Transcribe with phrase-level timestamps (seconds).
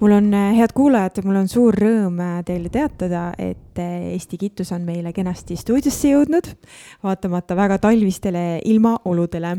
[0.00, 4.38] mul on, äh, head kuulajad, mul on suur rõõm äh, teile teatada, et äh, Eesti
[4.38, 6.52] Kitus on meile kenasti stuudiosse jõudnud,
[7.02, 9.56] vaatamata väga talvistele ilmaoludele.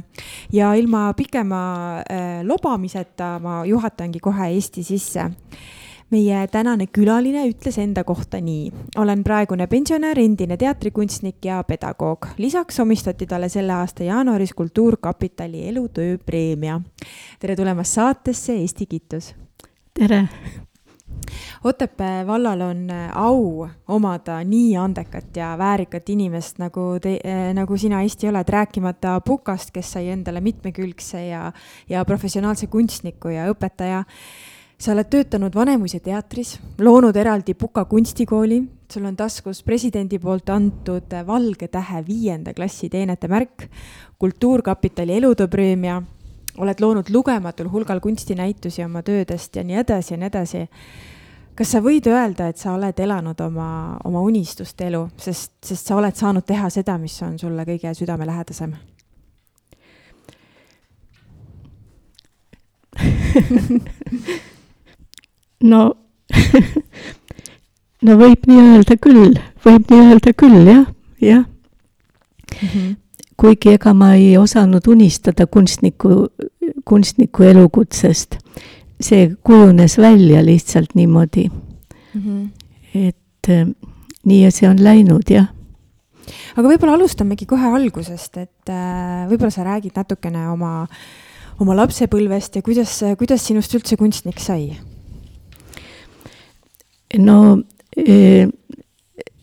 [0.53, 2.03] ja ilma pikema
[2.43, 5.29] lobamiseta ma juhatangi kohe Eesti sisse
[6.09, 8.71] meie tänane külaline ütles enda kohta nii.
[8.97, 12.27] olen praegune pensionär, endine teatrikunstnik ja pedagoog.
[12.37, 16.81] lisaks omistati talle selle aasta jaanuaris Kultuurkapitali elutööpreemia.
[17.39, 19.35] tere tulemast saatesse Eesti Kitus
[19.99, 20.27] tere!
[21.63, 27.77] Otepää vallal on äh, au omada nii andekat ja väärikat inimest, nagu te, äh, nagu
[27.77, 31.51] sina, Eesti, oled, rääkimata Pukast, kes sai endale mitmekülgse ja,
[31.89, 34.03] ja professionaalse kunstniku ja õpetaja.
[34.79, 38.61] sa oled töötanud Vanemuise teatris, loonud eraldi Puka kunstikooli,
[38.91, 43.67] sul on taskus presidendi poolt antud Valge Tähe viienda klassi teenete märk,
[44.19, 45.99] Kultuurkapitali elutööpreemia
[46.59, 50.65] oled loonud lugematul hulgal kunstinäitusi oma töödest ja nii edasi ja nii edasi.
[51.55, 55.95] kas sa võid öelda, et sa oled elanud oma, oma unistuste elu, sest, sest sa
[55.99, 58.73] oled saanud teha seda, mis on sulle kõige südamelähedasem
[65.71, 65.93] no
[68.05, 70.85] no võib nii öelda küll, võib nii öelda küll jah,
[71.19, 72.67] jah mm.
[72.67, 72.98] -hmm
[73.39, 76.27] kuigi ega ma ei osanud unistada kunstniku,
[76.85, 78.37] kunstniku elukutsest.
[78.99, 82.21] see kujunes välja lihtsalt niimoodi mm.
[82.21, 82.49] -hmm.
[83.07, 83.67] et äh,
[84.25, 85.47] nii see on läinud, jah.
[86.55, 90.87] aga võib-olla alustamegi kohe algusest, et äh, võib-olla sa räägid natukene oma,
[91.59, 94.75] oma lapsepõlvest ja kuidas, kuidas sinust üldse kunstnik sai?
[97.17, 97.63] no
[97.97, 98.47] e,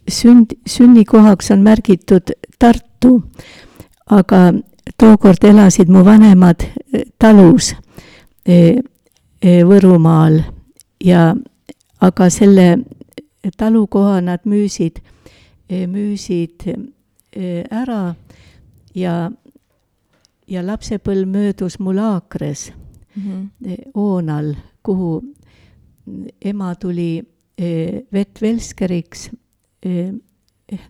[0.09, 3.23] sünd, sünnikohaks on märgitud Tartu
[4.07, 4.53] aga
[4.99, 7.75] tookord elasid mu vanemad eh, talus
[8.47, 8.79] eh,
[9.43, 10.41] eh, Võrumaal
[11.03, 11.35] ja
[12.01, 12.69] aga selle
[13.57, 14.99] talukoha nad müüsid,
[15.71, 16.65] müüsid
[17.71, 18.15] ära
[18.95, 19.15] ja,
[20.51, 22.73] ja lapsepõlv möödus mul Aakres
[23.15, 23.77] mm -hmm.
[23.95, 25.23] Oonal, kuhu
[26.43, 27.23] ema tuli
[28.13, 29.31] vett velskeriks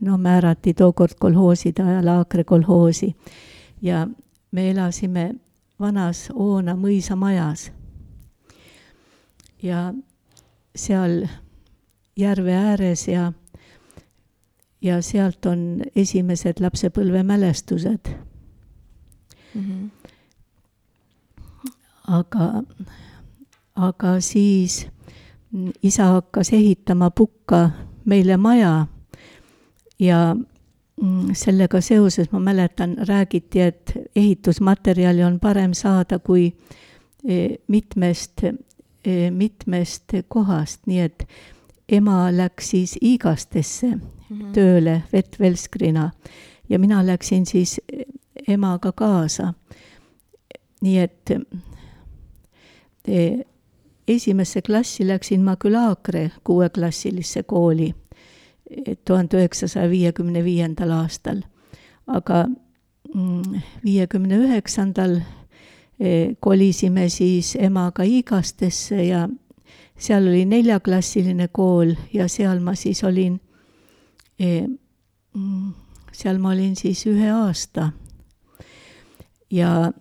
[0.01, 3.17] noh, määrati tookord kolhooside ajal Aakre kolhoosi
[3.83, 4.09] ja
[4.51, 5.35] me elasime
[5.81, 7.73] vanas Oona mõisamajas.
[9.63, 9.95] ja
[10.77, 11.27] seal
[12.17, 13.33] järve ääres ja,
[14.83, 18.09] ja sealt on esimesed lapsepõlvemälestused
[19.55, 19.63] mm.
[19.63, 19.91] -hmm.
[22.07, 22.63] aga,
[23.77, 24.87] aga siis
[25.83, 27.71] isa hakkas ehitama pukka
[28.05, 28.87] meile maja
[29.99, 30.37] ja
[31.03, 36.47] mm, sellega seoses ma mäletan, räägiti, et ehitusmaterjali on parem saada kui
[37.29, 38.45] e, mitmest,
[39.05, 41.29] e, mitmest kohast, nii et
[41.89, 44.53] ema läks siis Igastesse mm -hmm.
[44.53, 46.11] tööle vettvelskrina
[46.69, 47.81] ja mina läksin siis
[48.49, 49.55] emaga kaasa.
[50.81, 51.31] nii et
[54.09, 57.95] esimesse klassi läksin ma küll Aakre kuueklassilisse kooli
[59.05, 61.43] tuhande üheksasaja viiekümne viiendal aastal.
[62.07, 62.47] aga
[63.15, 65.17] mm, viiekümne üheksandal
[66.01, 69.29] eh, kolisime siis emaga Igastesse ja
[69.99, 73.41] seal oli neljaklassiline kool ja seal ma siis olin,
[74.39, 74.67] eh,
[75.35, 75.73] mm,
[76.13, 77.93] seal ma olin siis ühe aasta.
[79.51, 79.93] ja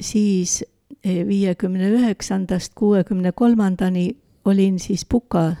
[0.00, 0.64] siis
[1.04, 5.52] eh, viiekümne üheksandast kuuekümne kolmandani olin siis Puka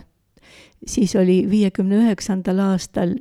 [0.86, 3.14] siis oli viiekümne üheksandal aastal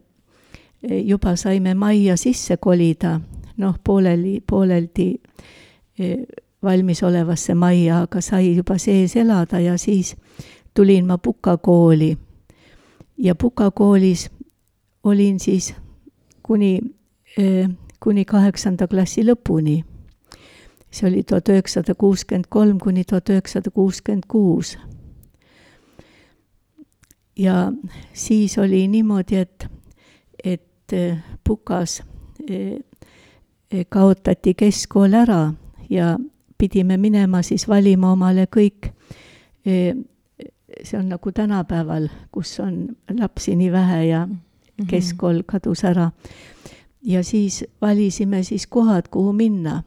[0.84, 3.20] eh, juba saime majja sisse kolida,
[3.58, 5.14] noh, pooleli, pooleldi
[6.00, 6.18] eh,
[6.64, 10.16] valmisolevasse majja, aga sai juba sees elada ja siis
[10.74, 12.18] tulin ma Puka kooli.
[13.18, 14.30] ja Puka koolis
[15.04, 15.74] olin siis
[16.44, 16.80] kuni,
[17.38, 17.70] eh,
[18.00, 19.84] kuni kaheksanda klassi lõpuni.
[20.92, 24.78] see oli tuhat üheksasada kuuskümmend kolm kuni tuhat üheksasada kuuskümmend kuus
[27.38, 27.72] ja
[28.14, 29.68] siis oli niimoodi, et,
[30.44, 31.18] et äh,
[31.48, 32.04] Pukas
[32.52, 32.58] äh,
[33.74, 35.54] äh, kaotati keskkool ära
[35.90, 36.18] ja
[36.58, 38.94] pidime minema siis valima omale kõik,
[39.66, 44.88] see on nagu tänapäeval, kus on lapsi nii vähe ja mhm.
[44.88, 46.12] keskkool kadus ära.
[47.04, 49.84] ja siis valisime siis kohad, kuhu minna.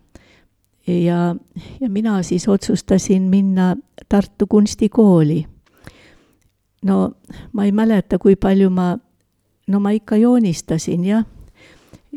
[0.87, 1.37] ja,
[1.81, 3.77] ja mina siis otsustasin minna
[4.09, 5.47] Tartu Kunstikooli.
[6.83, 7.13] No
[7.53, 8.97] ma ei mäleta, kui palju ma,
[9.67, 11.25] no ma ikka joonistasin jah,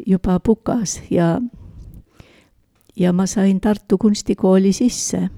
[0.05, 1.41] juba Pukas ja,
[2.95, 5.29] ja ma sain Tartu Kunstikooli sisse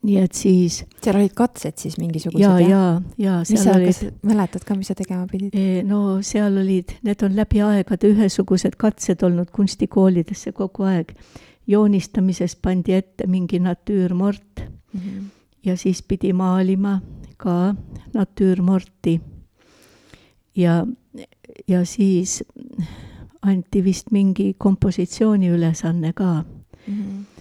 [0.00, 0.80] nii et siis.
[1.02, 2.40] seal olid katsed siis mingisugused?
[2.40, 2.84] ja, ja,
[3.20, 3.36] ja.
[3.44, 4.14] mis sa olid...
[4.24, 5.56] mäletad ka, mis sa tegema pidid?
[5.88, 11.12] No seal olid, need on läbi aegade ühesugused katsed olnud kunstikoolidesse kogu aeg.
[11.70, 15.24] joonistamises pandi ette mingi natüürmort mm -hmm.
[15.64, 17.00] ja siis pidi maalima
[17.40, 17.74] ka
[18.14, 19.20] natüürmorti.
[20.56, 20.86] ja,
[21.68, 22.42] ja siis
[23.42, 26.44] anti vist mingi kompositsiooni ülesanne ka
[26.86, 26.94] mm.
[26.94, 27.40] -hmm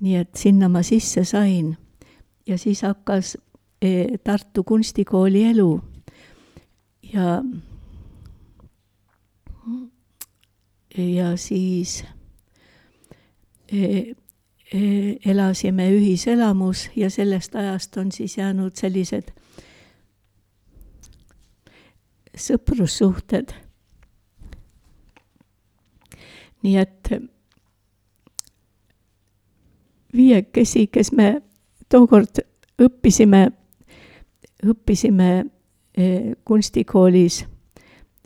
[0.00, 1.72] nii et sinna ma sisse sain
[2.46, 3.36] ja siis hakkas
[3.82, 5.80] e, Tartu Kunstikooli elu
[7.12, 7.42] ja
[10.96, 12.04] ja siis
[13.72, 14.14] e,
[14.72, 19.32] elasime ühiselamus ja sellest ajast on siis jäänud sellised
[22.36, 23.54] sõprussuhted.
[26.62, 27.08] nii et
[30.14, 31.28] viiekesi, kes me
[31.88, 32.40] tookord
[32.82, 33.44] õppisime,
[34.66, 35.28] õppisime
[36.44, 37.44] kunstikoolis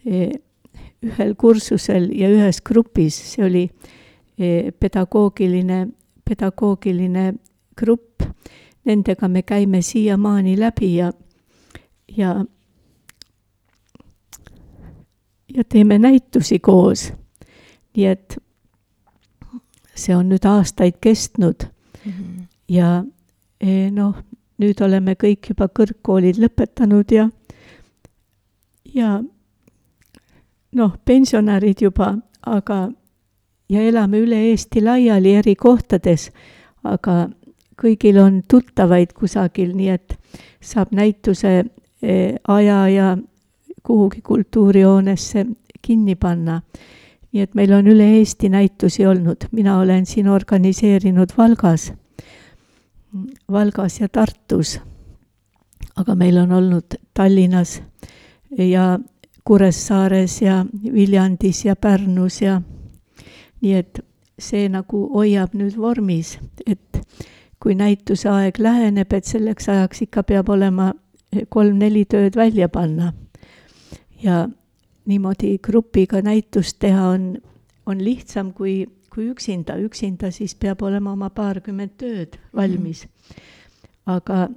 [0.07, 3.67] ühel kursusel ja ühes grupis, see oli
[4.81, 5.87] pedagoogiline,
[6.25, 7.35] pedagoogiline
[7.77, 8.23] grupp,
[8.85, 11.13] nendega me käime siiamaani läbi ja,
[12.17, 12.45] ja
[15.55, 17.13] ja teeme näitusi koos.
[17.97, 18.39] nii et
[19.95, 21.67] see on nüüd aastaid kestnud
[22.05, 22.13] mm.
[22.13, 22.45] -hmm.
[22.69, 23.05] ja
[23.61, 24.17] e, noh,
[24.59, 27.29] nüüd oleme kõik juba kõrgkoolid lõpetanud ja,
[28.95, 29.23] ja
[30.73, 32.15] noh, pensionärid juba,
[32.47, 32.89] aga
[33.73, 36.29] ja elame üle Eesti laiali eri kohtades,
[36.85, 37.27] aga
[37.81, 40.17] kõigil on tuttavaid kusagil, nii et
[40.61, 42.17] saab näituse e,
[42.49, 43.13] aja ja
[43.83, 45.47] kuhugi kultuurihoonesse
[45.83, 46.61] kinni panna
[47.33, 51.93] nii et meil on üle Eesti näitusi olnud, mina olen siin organiseerinud Valgas,
[53.51, 54.81] Valgas ja Tartus.
[55.97, 57.83] aga meil on olnud Tallinnas
[58.59, 58.99] ja
[59.45, 62.63] Kuressaares ja Viljandis ja Pärnus ja
[63.63, 64.01] nii et
[64.39, 67.01] see nagu hoiab nüüd vormis, et
[67.63, 70.93] kui näituse aeg läheneb, et selleks ajaks ikka peab olema
[71.49, 73.13] kolm-neli tööd välja panna.
[74.23, 74.49] ja
[75.07, 77.39] niimoodi grupiga näitust teha on,
[77.87, 83.07] on lihtsam kui, kui üksinda, üksinda siis peab olema oma paarkümmend tööd valmis.
[84.07, 84.49] aga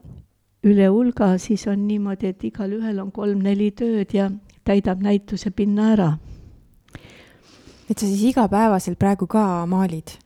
[0.65, 4.31] üle hulga siis on niimoodi, et igalühel on kolm-neli tööd ja
[4.65, 6.11] täidab näituse pinna ära.
[7.89, 10.17] Et sa siis igapäevaselt praegu ka maalid?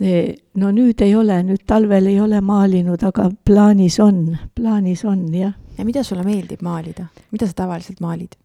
[0.00, 5.28] E, no nüüd ei ole, nüüd talvel ei ole maalinud, aga plaanis on, plaanis on
[5.34, 8.36] jah ja mida sulle meeldib maalida, mida sa tavaliselt maalid?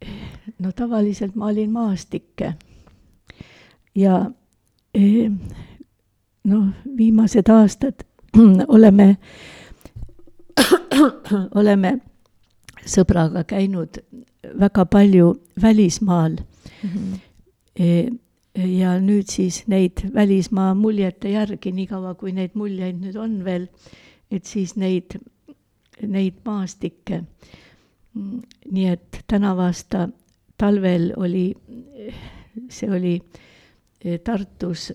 [0.60, 2.54] no tavaliselt maalin maastikke
[3.96, 4.30] ja
[6.44, 6.68] noh,
[6.98, 8.04] viimased aastad
[8.76, 9.16] oleme,
[11.60, 11.98] oleme
[12.86, 14.02] sõbraga käinud
[14.60, 16.90] väga palju välismaal mm.
[16.90, 18.18] -hmm.
[18.56, 23.70] Ja nüüd siis neid välismaa muljete järgi, niikaua kui neid muljeid nüüd on veel,
[24.32, 25.16] et siis neid
[26.08, 27.24] neid maastikke.
[28.72, 30.10] nii et tänavu aasta
[30.58, 31.54] talvel oli,
[32.70, 33.14] see oli
[34.04, 34.92] eh, Tartus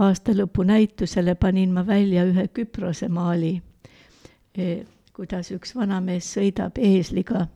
[0.00, 3.58] aastalõpu näitusele panin ma välja ühe Küprose maali,
[4.56, 7.46] eh, kuidas üks vanamees sõidab eesliga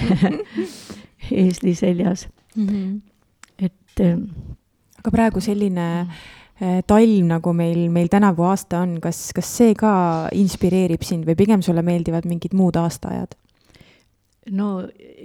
[1.42, 2.66] eesli seljas mm.
[2.66, 3.00] -hmm.
[3.58, 4.16] et eh,
[5.00, 6.28] aga praegu selline mm
[6.60, 9.92] Äh, talv, nagu meil, meil tänavu aasta on, kas, kas see ka
[10.36, 13.32] inspireerib sind või pigem sulle meeldivad mingid muud aastaajad?
[14.50, 14.66] no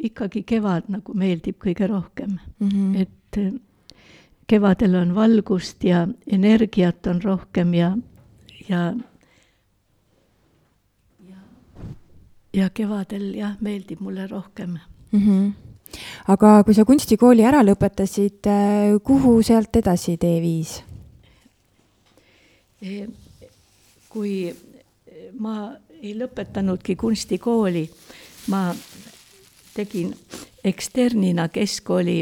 [0.06, 3.02] ikkagi kevad nagu meeldib kõige rohkem mm, -hmm.
[3.02, 3.52] et äh,
[4.48, 7.92] kevadel on valgust ja energiat on rohkem ja,
[8.70, 8.94] ja
[11.28, 11.42] ja,
[12.54, 14.78] ja kevadel jah, meeldib mulle rohkem
[15.12, 15.20] mm.
[15.20, 15.52] -hmm.
[16.28, 20.82] Aga kui sa kunstikooli ära lõpetasid, äh, kuhu sealt edasi tee viis?
[24.10, 24.54] kui
[25.42, 25.72] ma
[26.04, 27.88] ei lõpetanudki kunstikooli,
[28.54, 28.68] ma
[29.74, 30.12] tegin
[30.64, 32.20] eksternina keskkooli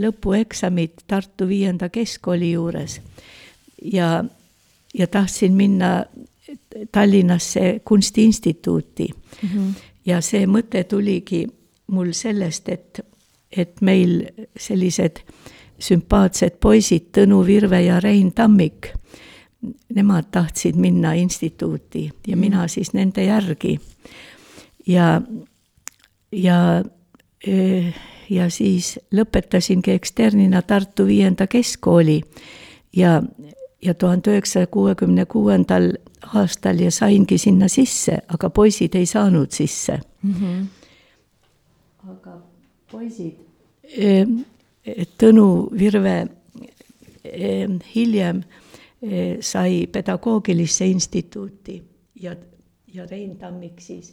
[0.00, 3.00] lõpueksamid Tartu viienda keskkooli juures
[3.82, 4.24] ja,
[4.94, 6.04] ja tahtsin minna
[6.92, 9.08] Tallinnasse Kunstiinstituuti
[9.42, 9.48] mm.
[9.48, 9.72] -hmm.
[10.06, 11.46] ja see mõte tuligi
[11.90, 13.00] mul sellest, et,
[13.50, 14.22] et meil
[14.56, 15.22] sellised
[15.80, 18.92] sümpaatsed poisid, Tõnu Virve ja Rein Tammik,
[19.94, 22.40] nemad tahtsid minna instituuti ja Mhm.
[22.40, 23.80] mina siis nende järgi.
[24.86, 25.22] ja,
[26.32, 26.84] ja,
[28.30, 32.22] ja siis lõpetasingi eksternina Tartu viienda keskkooli
[32.96, 33.22] ja,
[33.82, 35.92] ja tuhande üheksasaja kuuekümne kuuendal
[36.34, 40.34] aastal ja saingi sinna sisse, aga poisid ei saanud sisse mm.
[40.34, 40.66] -hmm.
[42.08, 42.40] Aga
[42.90, 43.38] poisid,
[45.20, 46.14] Tõnu Virve
[47.24, 48.42] em, hiljem
[49.40, 51.80] sai pedagoogilisse instituuti
[52.22, 52.34] ja,
[52.94, 54.12] ja Rein Tammik siis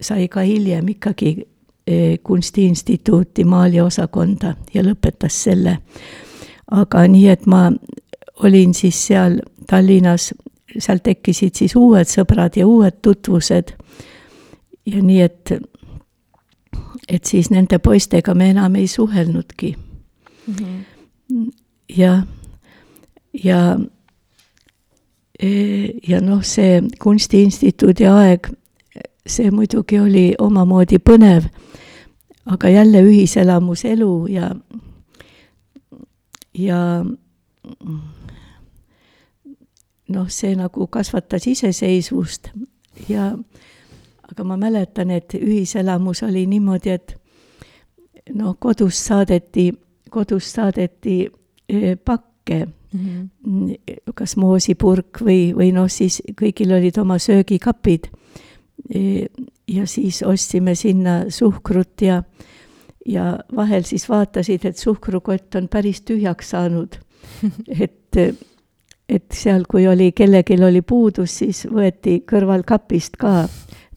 [0.00, 1.34] sai ka hiljem ikkagi
[2.22, 5.78] kunstiinstituuti maaliosakonda ja lõpetas selle.
[6.70, 7.70] aga nii, et ma
[8.42, 10.32] olin siis seal Tallinnas,
[10.78, 13.74] seal tekkisid siis uued sõbrad ja uued tutvused
[14.86, 15.52] ja nii, et
[17.08, 19.76] et siis nende poistega me enam ei suhelnudki
[20.46, 21.50] Mm -hmm.
[21.96, 22.22] ja,
[23.44, 23.78] ja,
[26.08, 28.48] ja noh, see Kunstiinstituudi aeg,
[29.26, 31.44] see muidugi oli omamoodi põnev,
[32.46, 34.54] aga jälle ühiselamuselu ja,
[36.54, 37.04] ja
[40.08, 42.50] noh, see nagu kasvatas iseseisvust
[43.08, 43.38] ja
[44.34, 47.14] aga ma mäletan, et ühiselamus oli niimoodi, et
[48.34, 49.68] noh, kodust saadeti,
[50.10, 51.20] kodust saadeti
[51.68, 54.12] eh, pakke Mm -hmm.
[54.14, 58.04] kas moosipurk või, või noh, siis kõigil olid oma söögikapid.
[59.68, 62.22] ja siis ostsime sinna suhkrut ja,
[63.06, 66.98] ja vahel siis vaatasid, et suhkrukott on päris tühjaks saanud.
[67.80, 68.16] et,
[69.08, 73.48] et seal, kui oli, kellelgi oli puudus, siis võeti kõrvalkapist ka,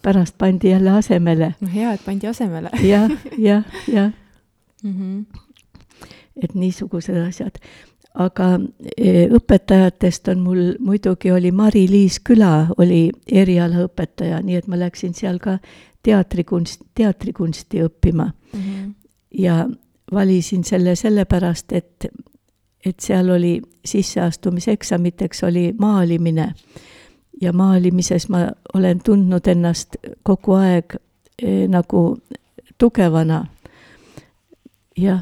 [0.01, 1.53] pärast pandi jälle asemele.
[1.61, 4.11] no hea, et pandi asemele jah, jah, jah,
[4.83, 4.93] mm.
[4.93, 5.43] -hmm.
[6.43, 7.59] et niisugused asjad
[8.17, 8.59] aga
[8.97, 15.37] e, õpetajatest on mul muidugi oli Mari-Liis Küla oli erialaõpetaja, nii et ma läksin seal
[15.43, 15.57] ka
[16.03, 18.93] teatrikunst, teatrikunsti õppima Mm -hmm.
[19.31, 19.67] ja
[20.11, 22.05] valisin selle sellepärast, et,
[22.85, 26.53] et seal oli sisseastumiseksamiteks oli maalimine
[27.41, 30.97] ja maalimises ma olen tundnud ennast kogu aeg
[31.41, 32.17] eh, nagu
[32.77, 33.45] tugevana.
[34.97, 35.21] jah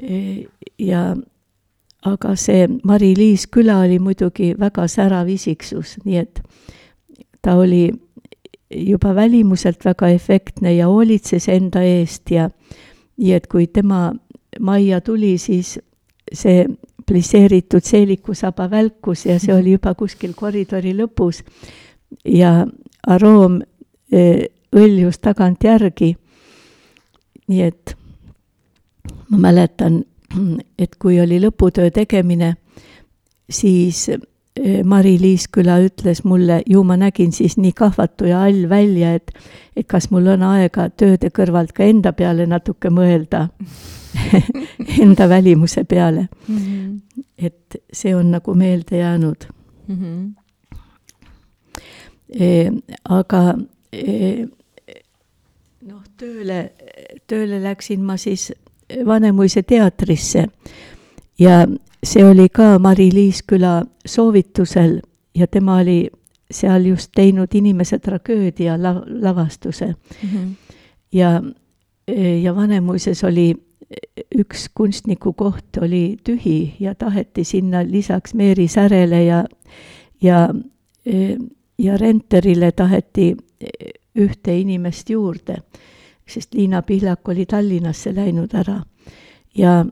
[0.00, 0.46] eh,,
[0.78, 1.16] ja
[2.04, 6.42] aga see Mari-Liis Küla oli muidugi väga särav isiksus, nii et
[7.42, 7.88] ta oli
[8.74, 12.50] juba välimuselt väga efektne ja hoolitses enda eest ja
[13.16, 14.12] nii et kui tema
[14.60, 15.78] majja tuli, siis
[16.34, 16.66] see
[17.06, 21.42] plisseeritud seelikusaba välkus ja see oli juba kuskil koridori lõpus
[22.24, 22.66] ja
[23.06, 23.60] aroom
[24.12, 26.14] eh, õljus tagantjärgi.
[27.48, 27.96] nii et
[29.30, 30.02] ma mäletan
[30.82, 32.54] et kui oli lõputöö tegemine,
[33.50, 34.08] siis
[34.84, 39.32] Mari-Liis Küla ütles mulle, ju ma nägin siis nii kahvatu ja hall välja, et,
[39.76, 43.48] et kas mul on aega tööde kõrvalt ka enda peale natuke mõelda
[45.02, 46.56] enda välimuse peale mm.
[46.56, 47.00] -hmm.
[47.38, 49.46] et see on nagu meelde jäänud
[49.88, 49.96] mm.
[49.96, 50.32] -hmm.
[52.40, 52.70] E,
[53.04, 53.54] aga
[53.92, 54.46] e,
[55.86, 56.72] noh, tööle,
[57.26, 58.52] tööle läksin ma siis
[59.06, 60.46] Vanemuise teatrisse
[61.38, 61.66] ja
[62.04, 65.00] see oli ka Mari-Liis Küla soovitusel
[65.34, 66.10] ja tema oli
[66.50, 70.28] seal just teinud inimese tragöödia la-, lavastuse mm.
[70.28, 70.48] -hmm.
[71.12, 71.42] ja,
[72.42, 73.54] ja Vanemuises oli
[74.38, 79.44] üks kunstniku koht oli tühi ja taheti sinna lisaks Meeri Särele ja,
[80.22, 80.48] ja,
[81.78, 83.36] ja Renterile taheti
[84.14, 85.62] ühte inimest juurde
[86.26, 88.80] sest Liina Pihlak oli Tallinnasse läinud ära.
[89.54, 89.84] ja,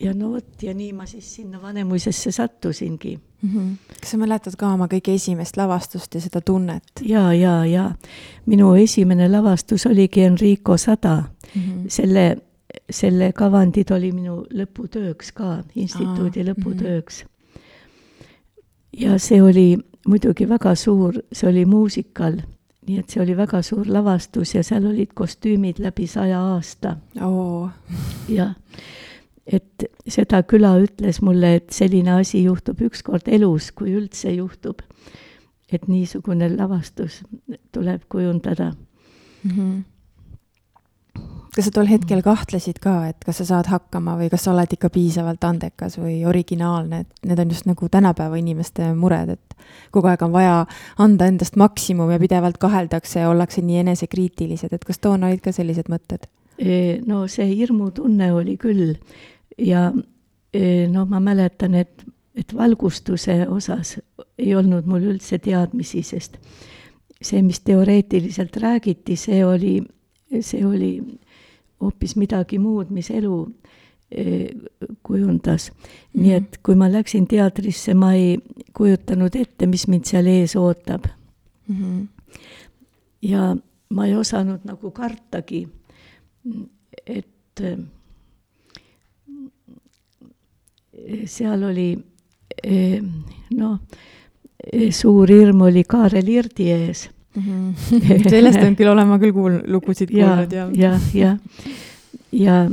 [0.00, 3.50] ja no vot, ja nii ma siis sinna Vanemuisesse sattusingi mm.
[3.50, 3.94] -hmm.
[4.00, 6.84] kas sa mäletad ka oma kõige esimest lavastust ja seda tunnet?
[7.02, 7.90] ja, ja, ja
[8.46, 11.16] minu esimene lavastus oligi Enrico sada
[11.54, 11.62] mm.
[11.62, 11.88] -hmm.
[11.88, 12.36] selle,
[12.90, 17.28] selle kavandid oli minu lõputööks ka, instituudi Aa, lõputööks mm.
[17.28, 17.60] -hmm.
[18.92, 19.68] ja see oli
[20.06, 22.40] muidugi väga suur, see oli muusikal
[22.86, 27.70] nii et see oli väga suur lavastus ja seal olid kostüümid läbi saja aasta oh..
[28.28, 28.54] jah,
[29.46, 34.82] et seda küla ütles mulle, et selline asi juhtub ükskord elus, kui üldse juhtub.
[35.72, 37.22] et niisugune lavastus
[37.72, 39.50] tuleb kujundada mm.
[39.50, 39.82] -hmm.
[41.54, 44.72] Kas sa tol hetkel kahtlesid ka, et kas sa saad hakkama või kas sa oled
[44.74, 50.10] ikka piisavalt andekas või originaalne, et need on just nagu tänapäeva inimeste mured, et kogu
[50.10, 50.56] aeg on vaja
[50.98, 55.54] anda endast maksimum ja pidevalt kaheldakse ja ollakse nii enesekriitilised, et kas toona olid ka
[55.54, 56.26] sellised mõtted?
[57.06, 58.94] no see hirmutunne oli küll.
[59.58, 59.88] Ja
[60.90, 63.96] no ma mäletan, et, et valgustuse osas
[64.38, 66.38] ei olnud mul üldse teadmisi, sest
[67.24, 69.78] see, mis teoreetiliselt räägiti, see oli,
[70.40, 70.92] see oli
[71.84, 73.36] hoopis midagi muud, mis elu
[75.02, 75.76] kujundas mm.
[75.76, 76.22] -hmm.
[76.22, 78.38] nii et kui ma läksin teatrisse, ma ei
[78.72, 81.06] kujutanud ette, mis mind seal ees ootab
[81.68, 81.76] mm.
[81.76, 82.06] -hmm.
[83.22, 83.56] ja
[83.90, 85.68] ma ei osanud nagu kartagi,
[87.06, 87.62] et
[91.26, 91.96] seal oli
[93.56, 93.78] noh,
[94.90, 97.42] suur hirm oli Kaarel Irdi ees mm.
[97.42, 98.28] -hmm.
[98.34, 100.68] sellest on küll, olen ma küll kuul-, lugusid kuulnud ja.
[100.74, 101.36] ja, ja,
[102.32, 102.70] ja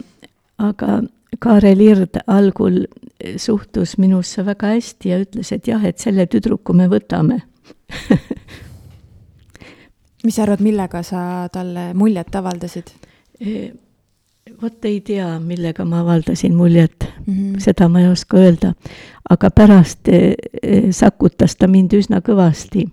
[0.57, 1.01] aga
[1.39, 2.83] Kaarel Ird algul
[3.37, 7.41] suhtus minusse väga hästi ja ütles, et jah, et selle tüdruku me võtame
[10.23, 12.91] mis sa arvad, millega sa talle muljet avaldasid?
[13.41, 13.71] E,
[14.61, 17.59] vot ei tea, millega ma avaldasin muljet mm, -hmm.
[17.59, 18.73] seda ma ei oska öelda.
[19.29, 22.87] aga pärast e, e, sakutas ta mind üsna kõvasti.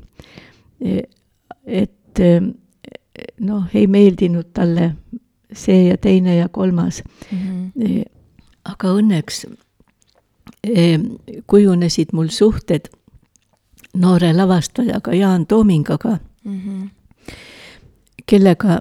[1.69, 2.21] Et
[3.41, 4.95] noh, ei meeldinud talle
[5.53, 7.39] see ja teine ja kolmas mm.
[7.39, 8.03] -hmm
[8.69, 9.45] aga õnneks
[10.67, 10.99] eh,
[11.49, 12.91] kujunesid mul suhted
[13.99, 17.35] noore lavastajaga Jaan Toomingaga mm, -hmm.
[18.27, 18.81] kellega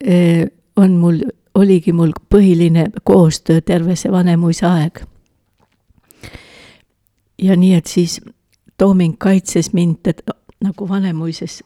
[0.00, 0.46] eh,
[0.76, 1.22] on mul,
[1.54, 5.04] oligi mul põhiline koostöö terve see Vanemuise aeg.
[7.38, 8.20] ja nii, et siis
[8.78, 10.22] Tooming kaitses mind, et
[10.60, 11.64] nagu Vanemuises,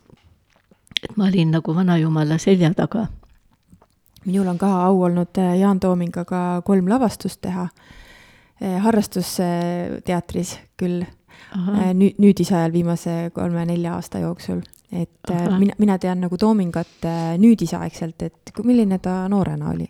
[1.02, 3.06] et ma olin nagu vanajumala selja taga
[4.25, 7.68] minul on ka au olnud äh, Jaan Toomingaga kolm lavastust teha.
[8.62, 14.62] Äh, harrastusteatris küll, äh, nüüd, nüüdisajal viimase kolme-nelja aasta jooksul.
[14.93, 15.58] et Aha.
[15.58, 17.06] mina, mina tean nagu Toomingat
[17.38, 19.86] nüüdisaegselt, et milline ta noorena oli?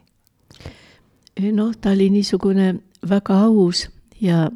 [1.52, 2.74] noh, ta oli niisugune
[3.10, 3.88] väga aus
[4.20, 4.50] ja,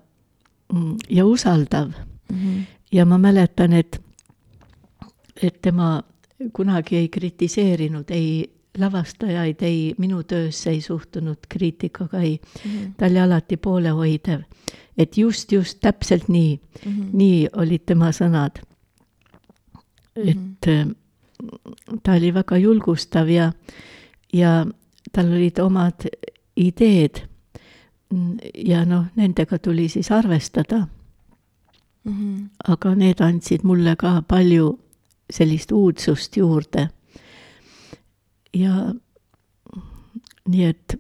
[0.73, 2.37] mm, ja usaldav mm.
[2.37, 2.63] -hmm.
[2.93, 4.01] ja ma mäletan, et,
[5.43, 6.03] et tema
[6.53, 12.71] kunagi ei kritiseerinud ei lavastajaid ei, minu töösse ei suhtunud kriitikaga, ei mm.
[12.71, 12.93] -hmm.
[12.97, 14.41] ta oli alati poolehoidev.
[14.99, 17.09] et just, just täpselt nii mm, -hmm.
[17.13, 18.63] nii olid tema sõnad.
[20.17, 20.95] et mm -hmm.
[22.03, 23.53] ta oli väga julgustav ja,
[24.33, 24.67] ja
[25.13, 26.07] tal olid omad
[26.57, 27.29] ideed.
[28.55, 30.87] ja noh, nendega tuli siis arvestada
[32.05, 32.13] mm.
[32.13, 32.49] -hmm.
[32.69, 34.79] aga need andsid mulle ka palju
[35.31, 36.89] sellist uudsust juurde
[38.57, 38.77] ja
[40.47, 40.97] nii et.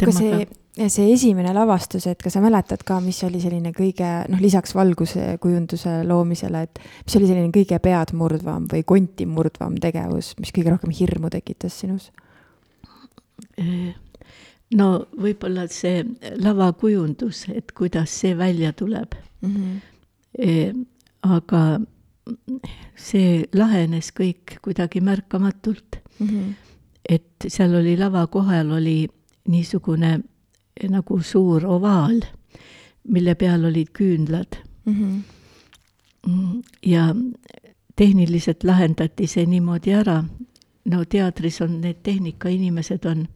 [0.00, 0.46] aga see,
[0.88, 5.36] see esimene lavastus, et kas sa mäletad ka, mis oli selline kõige, noh, lisaks valguse
[5.42, 10.94] kujunduse loomisele, et mis oli selline kõige peadmurdvam või konti murdvam tegevus, mis kõige rohkem
[10.94, 12.10] hirmu tekitas sinus?
[14.76, 14.86] no
[15.20, 16.04] võib-olla see
[16.40, 19.54] lavakujundus, et kuidas see välja tuleb mm.
[19.54, 20.84] -hmm.
[21.36, 21.62] aga
[22.96, 26.26] see lahenes kõik kuidagi märkamatult mm.
[26.26, 26.52] -hmm.
[27.08, 29.08] et seal oli lava kohal oli
[29.48, 30.20] niisugune
[30.88, 32.20] nagu suur ovaal,
[33.08, 34.94] mille peal olid küünlad mm.
[34.94, 36.62] -hmm.
[36.86, 37.14] ja
[37.96, 40.24] tehniliselt lahendati see niimoodi ära.
[40.84, 43.28] no teatris on need tehnikainimesed on,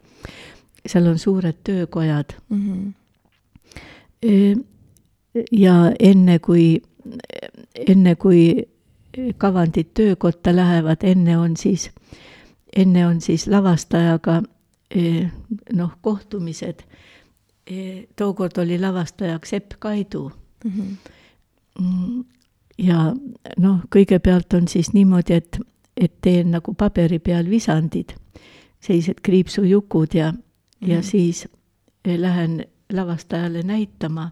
[0.86, 2.92] seal on suured töökojad mm.
[4.22, 4.64] -hmm.
[5.52, 6.82] ja enne kui,
[7.88, 8.64] enne kui
[9.38, 11.90] kavandid töökotta lähevad, enne on siis,
[12.76, 14.42] enne on siis lavastajaga
[14.90, 15.30] eh,
[15.72, 16.82] noh, kohtumised.
[17.66, 20.32] Eh, tookord oli lavastajaks Epp Kaidu
[20.64, 20.96] mm.
[21.78, 22.24] -hmm.
[22.78, 23.14] ja
[23.56, 25.58] noh, kõigepealt on siis niimoodi, et,
[25.96, 28.12] et teen nagu paberi peal visandid,
[28.80, 30.90] sellised kriipsujukud ja mm, -hmm.
[30.90, 31.04] ja mhm.
[31.04, 31.48] siis
[32.04, 34.30] eh, lähen lavastajale näitama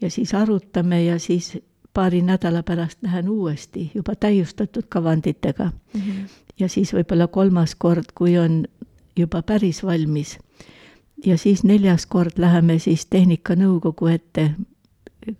[0.00, 1.58] ja siis arutame ja siis
[1.96, 6.00] paari nädala pärast lähen uuesti juba täiustatud kavanditega mm.
[6.00, 6.28] -hmm.
[6.60, 8.64] ja siis võib-olla kolmas kord, kui on
[9.16, 10.38] juba päris valmis.
[11.26, 14.50] ja siis neljas kord läheme siis Tehnikanõukogu ette,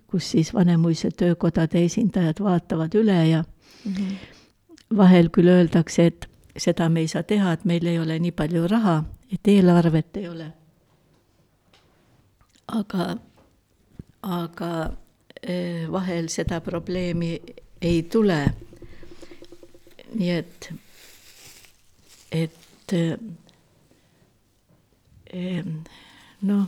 [0.07, 3.43] kus siis Vanemuise töökodade esindajad vaatavad üle ja
[3.85, 4.97] mm -hmm.
[4.97, 8.67] vahel küll öeldakse, et seda me ei saa teha, et meil ei ole nii palju
[8.67, 10.53] raha, et eelarvet ei ole.
[12.67, 13.17] aga,
[14.21, 14.91] aga
[15.91, 17.37] vahel seda probleemi
[17.81, 18.39] ei tule.
[20.17, 20.69] nii et,
[22.31, 23.17] et eh,
[26.47, 26.67] noh.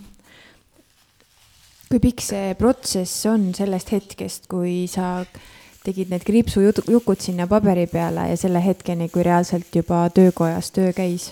[1.89, 5.23] kui pikk see protsess on sellest hetkest, kui sa
[5.85, 11.31] tegid need kriipsujukud sinna paberi peale ja selle hetkeni, kui reaalselt juba töökojas töö käis?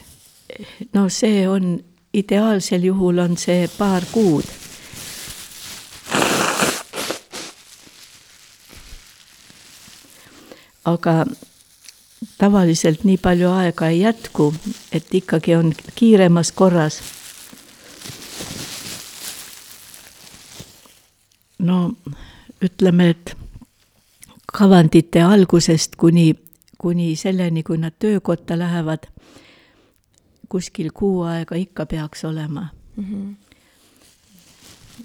[0.94, 1.78] no see on,
[2.14, 4.48] ideaalsel juhul on see paar kuud.
[10.88, 11.26] Aga
[12.38, 14.54] tavaliselt nii palju aega ei jätku,
[14.92, 17.02] et ikkagi on kiiremas korras.
[21.60, 21.92] no
[22.64, 23.34] ütleme, et
[24.54, 26.36] kavandite algusest kuni,
[26.78, 29.10] kuni selleni, kui nad töökotta lähevad,
[30.50, 33.04] kuskil kuu aega ikka peaks olema mm.
[33.04, 33.36] -hmm.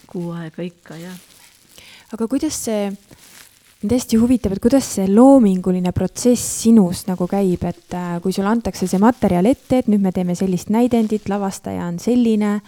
[0.07, 1.18] kuu aega ikka, jah.
[2.12, 2.92] aga kuidas see
[3.83, 8.53] mind hästi huvitab, et kuidas see loominguline protsess sinus nagu käib, et äh, kui sulle
[8.53, 12.61] antakse see materjal ette, et nüüd me teeme sellist näidendit, lavastaja on selline,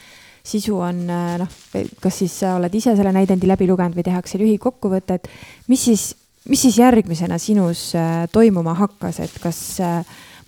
[0.44, 1.55] sisu on äh, noh,
[2.03, 5.31] kas siis sa oled ise selle näidendi läbi lugenud või tehakse lühikokkuvõte, et
[5.70, 6.09] mis siis,
[6.50, 9.62] mis siis järgmisena sinus äh, toimuma hakkas, et kas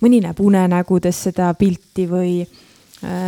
[0.03, 2.37] mõni näeb unenägudes seda pilti või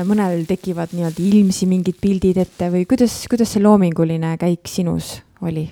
[0.10, 5.70] mõnel tekivad nii-öelda ilmsi mingid pildid ette või kuidas, kuidas see loominguline käik sinus oli?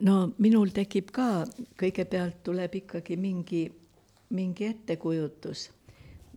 [0.00, 1.44] No minul tekib ka,
[1.78, 3.64] kõigepealt tuleb ikkagi mingi,
[4.34, 5.68] mingi ettekujutus.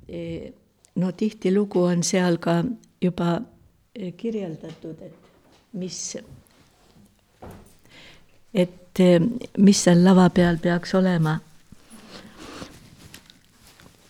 [0.08, 0.52] E,
[0.96, 2.62] no tihtilugu on seal ka
[3.02, 3.38] juba
[3.96, 6.00] e, kirjeldatud, et mis,
[8.54, 9.10] et e,
[9.58, 11.40] mis seal lava peal peaks olema.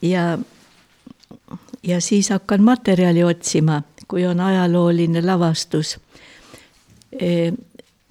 [0.02, 0.38] ja,
[1.84, 5.98] ja siis hakkan materjali otsima, kui on ajalooline lavastus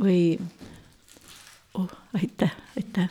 [0.02, 0.36] või
[2.16, 3.08] aitäh, aitäh.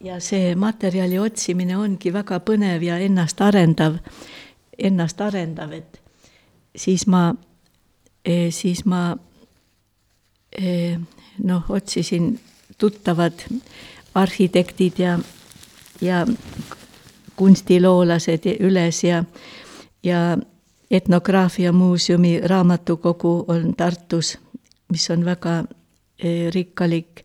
[0.00, 4.00] ja see materjali otsimine ongi väga põnev ja ennastarendav,
[4.78, 6.00] ennastarendav, et
[6.76, 7.34] siis ma,
[8.24, 9.16] eh, siis ma
[10.58, 10.98] eh,
[11.38, 12.40] noh, otsisin
[12.78, 13.44] tuttavad
[14.14, 15.18] arhitektid ja,
[16.00, 16.26] ja
[17.36, 19.24] kunstiloolased üles ja,
[20.02, 20.38] ja
[20.90, 24.38] etnograafia muuseumi raamatukogu on Tartus
[24.92, 25.64] mis on väga
[26.54, 27.24] rikkalik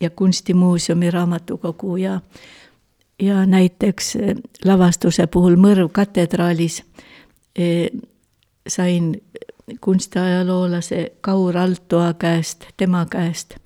[0.00, 2.20] ja Kunstimuuseumi raamatukogu ja
[3.22, 6.82] ja näiteks e, lavastuse puhul Mõrv katedraalis
[7.56, 7.88] eh,
[8.68, 9.14] sain
[9.80, 13.56] kunstiajaloolase Kaur Altoa käest, tema käest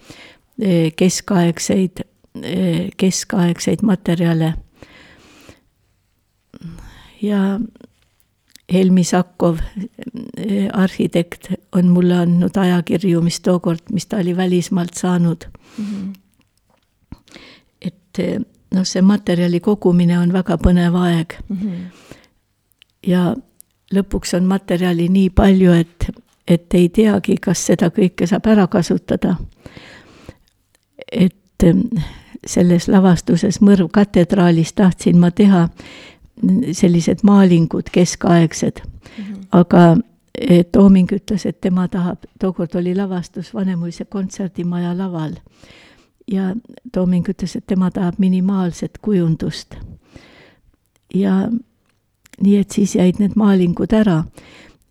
[0.61, 2.05] eh, keskaegseid
[2.43, 4.55] eh,, keskaegseid materjale.
[7.23, 7.61] ja
[8.73, 9.59] Helmi Sakov,
[10.73, 15.45] arhitekt, on mulle andnud ajakirju, mis tookord, mis ta oli välismaalt saanud
[15.79, 15.85] mm.
[15.85, 16.13] -hmm.
[17.81, 18.19] et
[18.75, 21.57] noh, see materjali kogumine on väga põnev aeg mm.
[21.57, 21.77] -hmm.
[23.07, 23.37] ja
[23.95, 26.11] lõpuks on materjali nii palju, et,
[26.49, 29.37] et ei teagi, kas seda kõike saab ära kasutada.
[31.13, 31.65] et
[32.47, 35.69] selles lavastuses Mõrv katedraalis tahtsin ma teha
[36.72, 39.46] sellised maalingud keskaegsed mm, -hmm.
[39.53, 39.96] aga
[40.72, 45.33] Tooming ütles, et tema tahab, tookord oli lavastus Vanemuise kontserdimaja laval
[46.31, 46.55] ja
[46.92, 49.74] Tooming ütles, et tema tahab minimaalset kujundust.
[51.14, 51.48] ja
[52.40, 54.24] nii, et siis jäid need maalingud ära.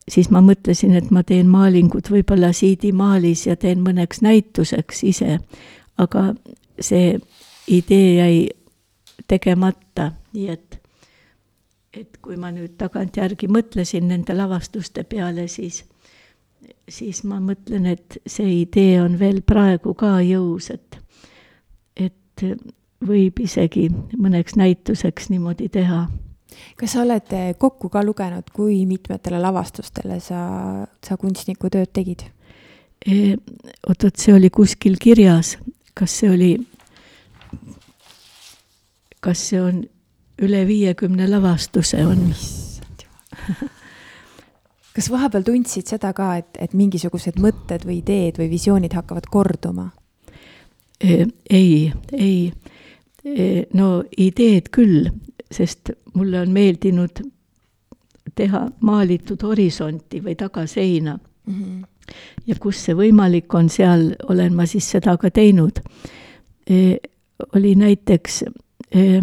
[0.09, 5.39] siis ma mõtlesin, et ma teen maalingud võib-olla siidimaalis ja teen mõneks näituseks ise,
[5.97, 6.33] aga
[6.79, 7.19] see
[7.67, 8.49] idee jäi
[9.27, 10.78] tegemata, nii et
[11.93, 15.83] et kui ma nüüd tagantjärgi mõtlesin nende lavastuste peale, siis,
[16.89, 20.99] siis ma mõtlen, et see idee on veel praegu ka jõus, et,
[21.97, 22.45] et
[23.05, 26.07] võib isegi mõneks näituseks niimoodi teha.
[26.77, 30.41] kas sa oled kokku ka lugenud, kui mitmetele lavastustele sa,
[31.03, 32.27] sa kunstniku tööd tegid
[33.07, 35.55] oot-oot, see oli kuskil kirjas,
[35.95, 36.51] kas see oli,
[39.23, 39.83] kas see on
[40.41, 42.33] üle viiekümne lavastuse on.
[44.95, 49.89] kas vahepeal tundsid seda ka, et, et mingisugused mõtted või ideed või visioonid hakkavad korduma?
[50.99, 52.51] Ei, ei,
[53.73, 55.07] no ideed küll,
[55.51, 57.21] sest mulle on meeldinud
[58.35, 61.53] teha maalitud horisonti või tagaseina mm.
[61.53, 61.85] -hmm.
[62.47, 65.79] ja kus see võimalik on, seal olen ma siis seda ka teinud
[66.69, 66.97] e,.
[67.55, 68.43] oli näiteks
[68.91, 69.21] e,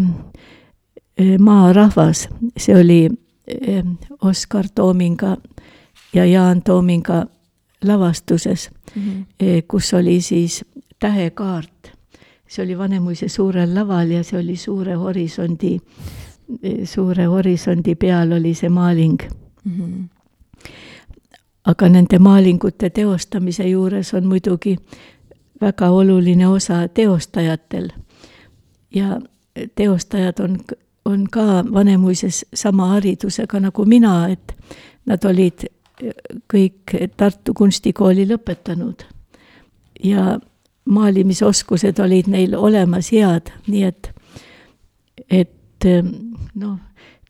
[1.38, 3.10] Maarahvas, see oli
[3.48, 3.84] eh,
[4.22, 5.36] Oskar Toominga
[6.14, 7.26] ja Jaan Toominga
[7.84, 9.24] lavastuses mm, -hmm.
[9.68, 10.64] kus oli siis
[10.98, 11.92] tähekaart.
[12.48, 15.78] see oli Vanemuise suurel laval ja see oli suure horisondi,
[16.84, 19.18] suure horisondi peal oli see maaling
[19.64, 19.72] mm.
[19.72, 20.08] -hmm.
[21.64, 24.76] aga nende maalingute teostamise juures on muidugi
[25.60, 27.88] väga oluline osa teostajatel
[28.94, 29.20] ja
[29.74, 30.58] teostajad on
[31.06, 34.54] on ka Vanemuises sama haridusega nagu mina, et
[35.06, 35.66] nad olid
[36.52, 39.06] kõik Tartu Kunstikooli lõpetanud
[40.04, 40.38] ja
[40.84, 44.10] maalimisoskused olid neil olemas head, nii et,
[45.30, 45.88] et
[46.54, 46.76] noh,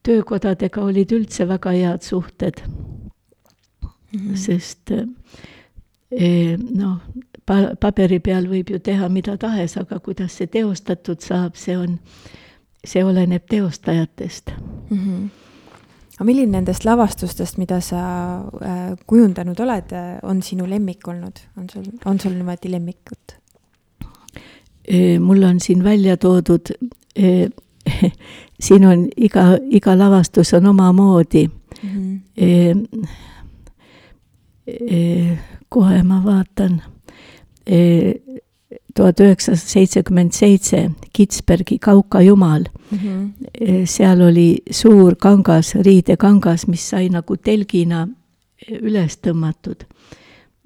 [0.07, 3.89] töökodadega olid üldse väga head suhted mm.
[4.13, 4.37] -hmm.
[4.37, 4.93] sest
[6.75, 6.99] noh,
[7.81, 11.99] paberi peal võib ju teha mida tahes, aga kuidas see teostatud saab, see on,
[12.85, 14.51] see oleneb teostajatest
[14.91, 14.99] mm.
[14.99, 15.29] -hmm
[16.17, 18.03] aga milline nendest lavastustest, mida sa
[18.65, 23.37] äh, kujundanud oled, äh, on sinu lemmik olnud, on sul, on sul niimoodi lemmikut?
[25.21, 26.71] mul on siin välja toodud,
[28.67, 31.51] siin on iga, iga lavastus on omamoodi
[31.83, 32.21] mm.
[32.39, 32.99] -hmm.
[35.69, 36.83] kohe ma vaatan
[38.95, 42.99] tuhat üheksasada seitsekümmend seitse Kitzbergi Kauka jumal mm.
[42.99, 43.87] -hmm.
[43.87, 48.09] seal oli suur kangas, riidekangas, mis sai nagu telgina
[48.83, 49.85] üles tõmmatud.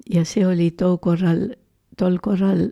[0.09, 1.49] ja see oli too korral,
[1.97, 2.71] tol korral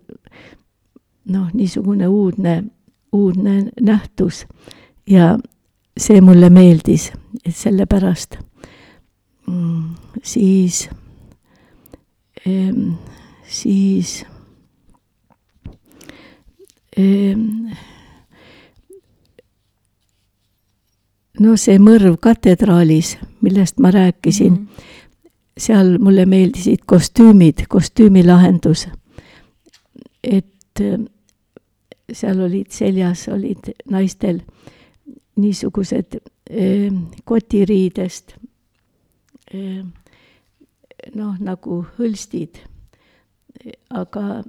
[1.25, 2.63] noh, niisugune uudne,
[3.11, 4.45] uudne nähtus
[5.07, 5.39] ja
[5.97, 7.11] see mulle meeldis,
[7.45, 8.37] et sellepärast
[9.47, 9.83] mm,
[10.23, 10.89] siis,
[13.47, 14.38] siis Ehm,
[21.39, 25.29] no see mõrv katedraalis, millest ma rääkisin mm, -hmm.
[25.57, 28.87] seal mulle meeldisid kostüümid, kostüümilahendus.
[30.23, 31.03] et ehm,
[32.13, 34.41] seal olid seljas, olid naistel
[35.35, 36.91] niisugused eh,
[37.23, 38.35] kotiriidest
[39.53, 39.83] eh,
[41.15, 42.59] noh, nagu hõlstid,
[43.89, 44.43] aga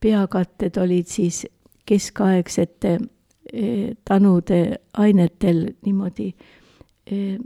[0.00, 1.46] peakatted olid siis
[1.86, 2.98] keskaegsete
[3.52, 4.60] eh, tanude
[4.92, 6.28] ainetel niimoodi
[7.06, 7.38] eh,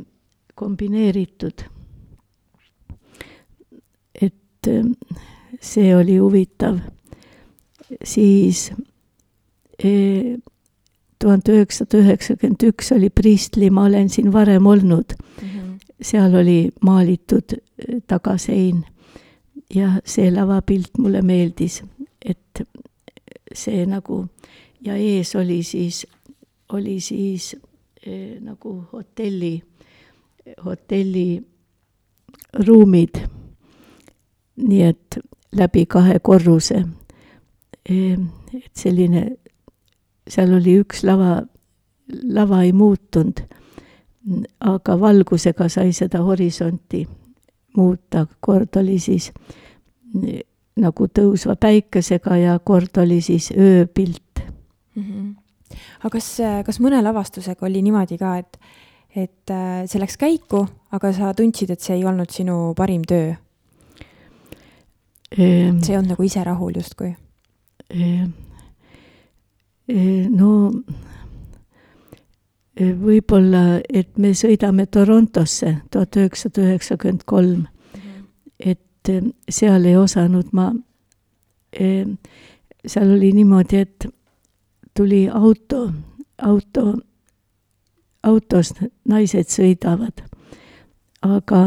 [0.55, 1.65] kombineeritud.
[4.23, 4.85] et eh,
[5.61, 6.79] see oli huvitav.
[8.05, 8.73] siis
[11.19, 15.49] tuhande üheksasada üheksakümmend üks oli Priistli, ma olen siin varem olnud mm.
[15.49, 15.79] -hmm.
[16.03, 17.57] seal oli maalitud
[18.07, 18.85] tagasein
[19.75, 21.83] ja see lavapilt mulle meeldis
[22.25, 22.63] et
[23.55, 24.25] see nagu
[24.85, 26.07] ja ees oli siis,
[26.73, 27.57] oli siis
[28.07, 29.63] eh, nagu hotelli,
[30.65, 31.43] hotelli
[32.67, 33.21] ruumid.
[34.57, 35.19] nii et
[35.57, 36.85] läbi kahe korruse
[37.89, 38.19] eh,.
[38.55, 39.25] et selline,
[40.29, 41.43] seal oli üks lava,
[42.23, 43.41] lava ei muutunud,
[44.61, 47.03] aga valgusega sai seda horisonti
[47.77, 49.33] muuta, kord oli siis
[50.81, 54.41] nagu tõusva päikesega ja kord oli siis ööpilt
[54.95, 55.03] mm.
[55.03, 55.77] -hmm.
[56.03, 56.31] aga kas,
[56.67, 58.59] kas mõne lavastusega oli niimoodi ka, et,
[59.17, 63.35] et äh, see läks käiku, aga sa tundsid, et see ei olnud sinu parim töö
[65.39, 65.79] ehm,?
[65.83, 67.15] see ei olnud nagu ise rahul justkui
[67.91, 68.31] ehm,?
[70.35, 70.51] no
[72.81, 78.25] võib-olla, et me sõidame Torontosse tuhat üheksasada üheksakümmend kolm, mhm.
[78.59, 80.73] et et eh, seal ei osanud ma,
[81.73, 82.07] eh,
[82.87, 84.07] seal oli niimoodi, et
[84.97, 85.93] tuli auto,
[86.43, 86.95] auto,
[88.23, 88.73] autos
[89.09, 90.25] naised sõidavad,
[91.23, 91.61] aga,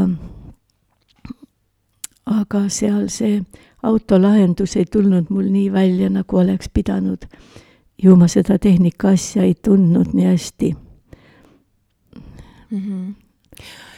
[2.25, 3.41] aga seal see
[3.83, 7.27] autolahendus ei tulnud mul nii välja, nagu oleks pidanud.
[8.03, 10.75] ju ma seda tehnika asja ei tundnud nii hästi
[12.71, 12.77] mm.
[12.77, 13.13] -hmm.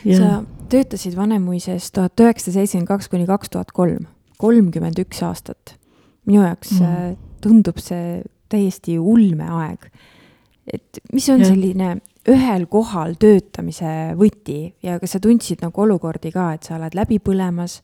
[0.05, 0.17] Ja.
[0.17, 4.05] sa töötasid Vanemuises tuhat üheksasada seitsekümmend kaks kuni kaks tuhat kolm,
[4.37, 5.75] kolmkümmend üks aastat.
[6.25, 7.15] minu jaoks mm.
[7.41, 9.89] tundub see täiesti ulmeaeg.
[10.73, 11.49] et mis on ja.
[11.49, 11.97] selline
[12.29, 17.19] ühel kohal töötamise võti ja kas sa tundsid nagu olukordi ka, et sa oled läbi
[17.19, 17.79] põlemas?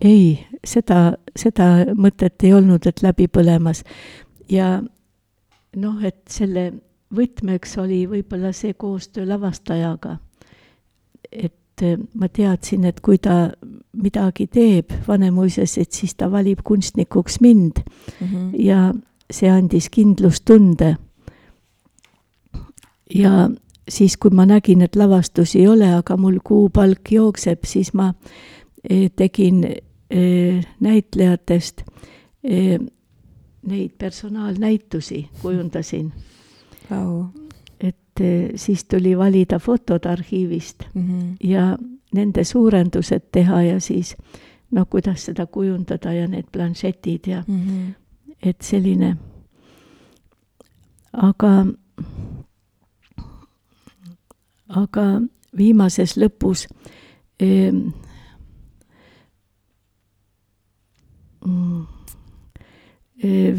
[0.00, 3.84] ei, seda, seda mõtet ei olnud, et läbi põlemas
[4.50, 4.80] ja
[5.76, 6.70] noh, et selle
[7.14, 10.18] võtmeks oli võib-olla see koostöö lavastajaga
[11.32, 13.50] et äh, ma teadsin, et kui ta
[13.92, 18.26] midagi teeb Vanemuises, et siis ta valib kunstnikuks mind mm.
[18.26, 18.50] -hmm.
[18.58, 18.94] ja
[19.30, 20.96] see andis kindlustunde.
[23.14, 23.50] ja
[23.88, 28.14] siis, kui ma nägin, et lavastusi ei ole, aga mul kuupalk jookseb, siis ma
[28.90, 29.64] eh, tegin
[30.10, 31.82] eh, näitlejatest
[33.62, 36.12] neid personaalnäitusi, kujundasin
[36.90, 37.24] wow
[38.20, 41.36] et eh, siis tuli valida fotod arhiivist mm -hmm.
[41.48, 41.78] ja
[42.14, 44.16] nende suurendused teha ja siis
[44.70, 47.94] noh, kuidas seda kujundada ja need planšetid ja mm -hmm.
[48.42, 49.16] et selline,
[51.12, 51.66] aga
[54.68, 55.20] aga
[55.56, 56.66] viimases lõpus
[57.40, 57.72] eh,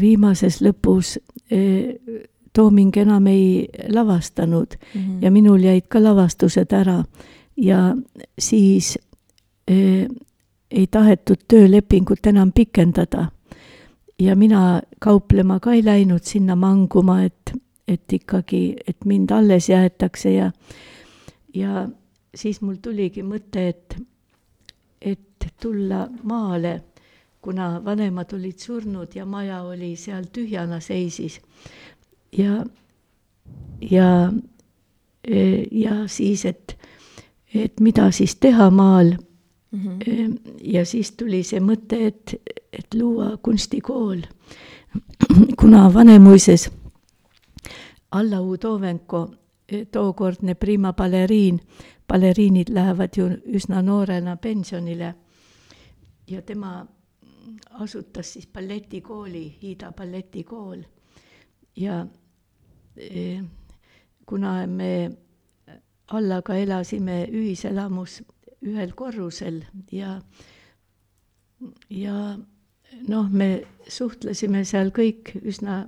[0.00, 1.18] viimases lõpus
[1.50, 1.94] eh,
[2.52, 5.22] Tooming enam ei lavastanud mm -hmm.
[5.24, 7.04] ja minul jäid ka lavastused ära
[7.56, 7.96] ja
[8.38, 8.98] siis
[9.68, 10.08] eh,
[10.70, 13.26] ei tahetud töölepingut enam pikendada.
[14.18, 17.52] ja mina kauplema ka ei läinud sinna manguma, et,
[17.88, 20.52] et ikkagi, et mind alles jäetakse ja,
[21.54, 21.88] ja
[22.34, 23.96] siis mul tuligi mõte, et,
[25.00, 26.82] et tulla maale
[27.42, 31.40] kuna vanemad olid surnud ja maja oli seal tühjana seisis.
[32.38, 32.64] Ja,
[33.90, 34.32] ja,
[35.70, 36.78] ja siis, et,
[37.54, 39.14] et mida siis teha maal
[39.70, 39.80] mm.
[39.80, 40.38] -hmm.
[40.60, 42.34] ja siis tuli see mõte, et,
[42.72, 44.22] et luua kunstikool.
[45.60, 46.70] kuna Vanemuises
[48.12, 49.34] Alla Udovenko,
[49.92, 51.60] tookordne prima baleriin,
[52.08, 55.14] baleriinid lähevad ju üsna noorena pensionile
[56.30, 56.86] ja tema
[57.70, 60.82] asutas siis balletikooli, Hiida balletikool
[61.76, 62.06] ja
[64.26, 65.10] kuna me
[66.12, 68.20] Allaga elasime ühiselamus
[68.62, 70.18] ühel korrusel ja,
[71.90, 72.16] ja
[73.08, 75.86] noh, me suhtlesime seal kõik üsna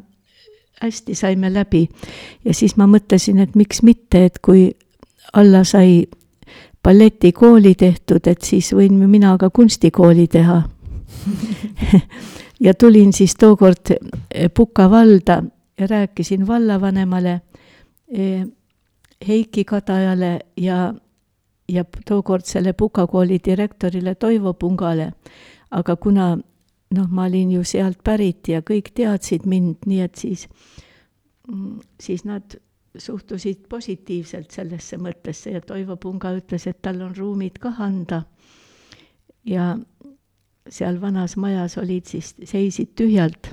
[0.80, 1.88] hästi, saime läbi.
[2.44, 4.72] ja siis ma mõtlesin, et miks mitte, et kui
[5.32, 6.04] Alla sai
[6.84, 10.62] balletikooli tehtud, et siis võin mina ka kunstikooli teha
[12.66, 13.94] ja tulin siis tookord
[14.54, 15.42] Puka valda
[15.78, 17.40] ja rääkisin vallavanemale
[18.08, 18.46] eh,
[19.28, 20.94] Heiki Kadajale ja,
[21.68, 25.12] ja tookordsele Puka kooli direktorile Toivo Pungale.
[25.70, 26.38] aga kuna
[26.94, 30.48] noh, ma olin ju sealt pärit ja kõik teadsid mind, nii et siis,
[31.48, 32.54] mm, siis nad
[32.98, 38.22] suhtusid positiivselt sellesse mõttesse ja Toivo Punga ütles, et tal on ruumid kah anda.
[39.44, 39.76] ja
[40.68, 43.50] seal vanas majas olid siis, seisid tühjalt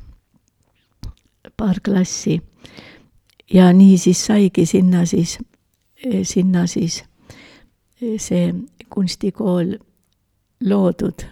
[1.58, 2.42] paar klassi.
[3.54, 5.38] ja nii siis saigi sinna siis,
[6.24, 7.04] sinna siis
[8.18, 8.54] see
[8.90, 9.76] kunstikool
[10.66, 11.26] loodud.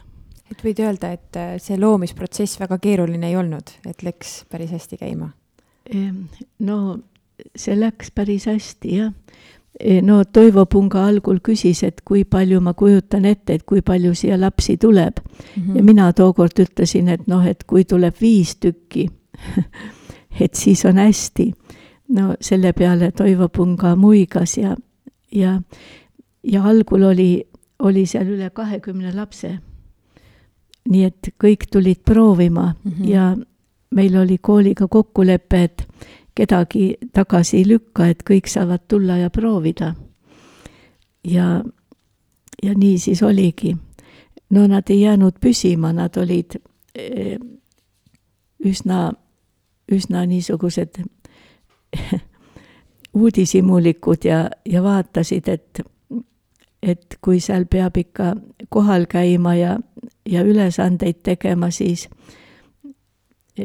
[0.52, 4.98] et võid öelda, et äh, see loomisprotsess väga keeruline ei olnud, et läks päris hästi
[4.98, 5.32] käima?
[6.60, 7.00] no
[7.56, 9.14] see läks päris hästi, jah
[9.80, 14.12] Eh, no Toivo Punga algul küsis, et kui palju ma kujutan ette, et kui palju
[14.18, 15.64] siia lapsi tuleb mm.
[15.64, 15.78] -hmm.
[15.78, 19.08] ja mina tookord ütlesin, et noh, et kui tuleb viis tükki
[20.40, 21.54] et siis on hästi.
[22.10, 24.76] no selle peale Toivo Punga muigas ja,
[25.32, 25.62] ja,
[26.44, 27.44] ja algul oli,
[27.80, 29.60] oli seal üle kahekümne lapse.
[30.90, 33.10] nii et kõik tulid proovima mm -hmm.
[33.10, 33.36] ja
[33.92, 35.88] meil oli kooliga kokkulepe, et
[36.36, 39.94] kedagi tagasi ei lükka, et kõik saavad tulla ja proovida.
[41.24, 41.64] ja,
[42.64, 43.78] ja nii siis oligi.
[44.50, 46.56] no nad ei jäänud püsima, nad olid
[46.96, 47.40] eh,
[48.66, 49.14] üsna,
[49.92, 51.02] üsna niisugused
[53.20, 55.82] uudishimulikud ja, ja vaatasid, et,
[56.84, 58.36] et kui seal peab ikka
[58.70, 59.80] kohal käima ja,
[60.26, 62.10] ja ülesandeid tegema, siis,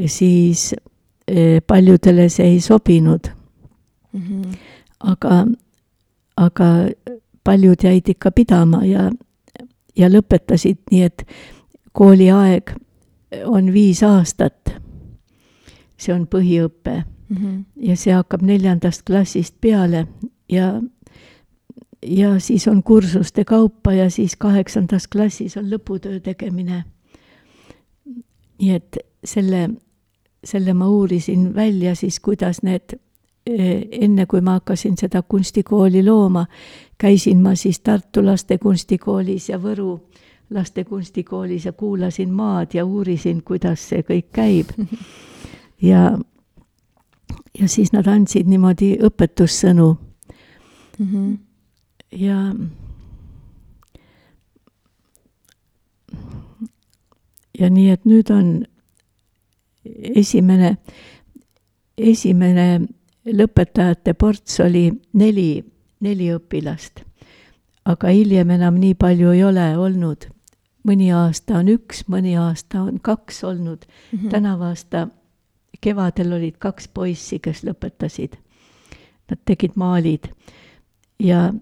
[0.06, 0.72] siis
[1.26, 3.20] Eh, paljudele see ei sobinud
[4.12, 4.20] mm.
[4.20, 4.56] -hmm.
[5.00, 5.46] aga,
[6.36, 6.64] aga
[7.44, 9.10] paljud jäid ikka pidama ja,
[9.96, 11.24] ja lõpetasid, nii et
[11.92, 12.74] kooliaeg
[13.46, 14.83] on viis aastat.
[16.04, 17.64] See on põhiõpe mm -hmm.
[17.88, 20.06] ja see hakkab neljandast klassist peale
[20.52, 20.82] ja,
[22.02, 26.84] ja siis on kursuste kaupa ja siis kaheksandas klassis on lõputöö tegemine.
[28.58, 29.70] nii et selle
[30.44, 32.98] selle ma uurisin välja siis, kuidas need,
[34.00, 36.46] enne kui ma hakkasin seda kunstikooli looma,
[36.98, 40.00] käisin ma siis Tartu Lastekunstikoolis ja Võru
[40.54, 44.74] lastekunstikoolis ja kuulasin maad ja uurisin, kuidas see kõik käib.
[45.82, 46.18] ja,
[47.60, 49.96] ja siis nad andsid niimoodi õpetussõnu
[50.98, 51.06] mm.
[51.06, 51.38] -hmm.
[52.10, 52.54] ja
[57.58, 58.64] ja nii, et nüüd on
[60.16, 60.76] esimene,
[61.98, 62.68] esimene
[63.24, 65.64] lõpetajate ports oli neli,
[66.04, 67.04] neli õpilast.
[67.84, 70.28] aga hiljem enam nii palju ei ole olnud.
[70.84, 74.18] mõni aasta on üks, mõni aasta on kaks olnud mm.
[74.18, 74.30] -hmm.
[74.30, 75.08] tänavu aasta
[75.84, 78.38] kevadel olid kaks poissi, kes lõpetasid.
[79.30, 80.28] Nad tegid maalid
[81.18, 81.52] ja,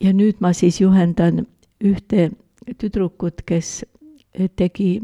[0.00, 1.44] ja nüüd ma siis juhendan
[1.84, 2.30] ühte
[2.78, 3.84] tüdrukut, kes
[4.56, 5.02] tegi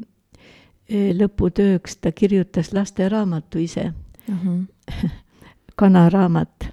[0.90, 3.92] lõputööks ta kirjutas lasteraamatu ise
[4.28, 4.34] uh.
[4.44, 5.10] -huh.
[5.76, 6.70] kanaraamat.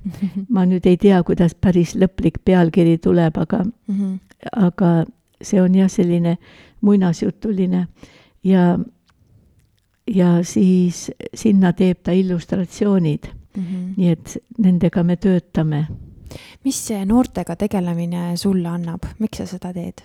[0.49, 4.19] ma nüüd ei tea, kuidas päris lõplik pealkiri tuleb, aga mm, -hmm.
[4.51, 5.05] aga
[5.41, 6.37] see on jah, selline
[6.81, 7.87] muinasjutuline
[8.43, 8.79] ja,
[10.07, 13.63] ja siis sinna teeb ta illustratsioonid mm.
[13.63, 13.93] -hmm.
[13.97, 15.87] nii et nendega me töötame.
[16.63, 20.01] mis see noortega tegelemine sulle annab, miks sa seda teed?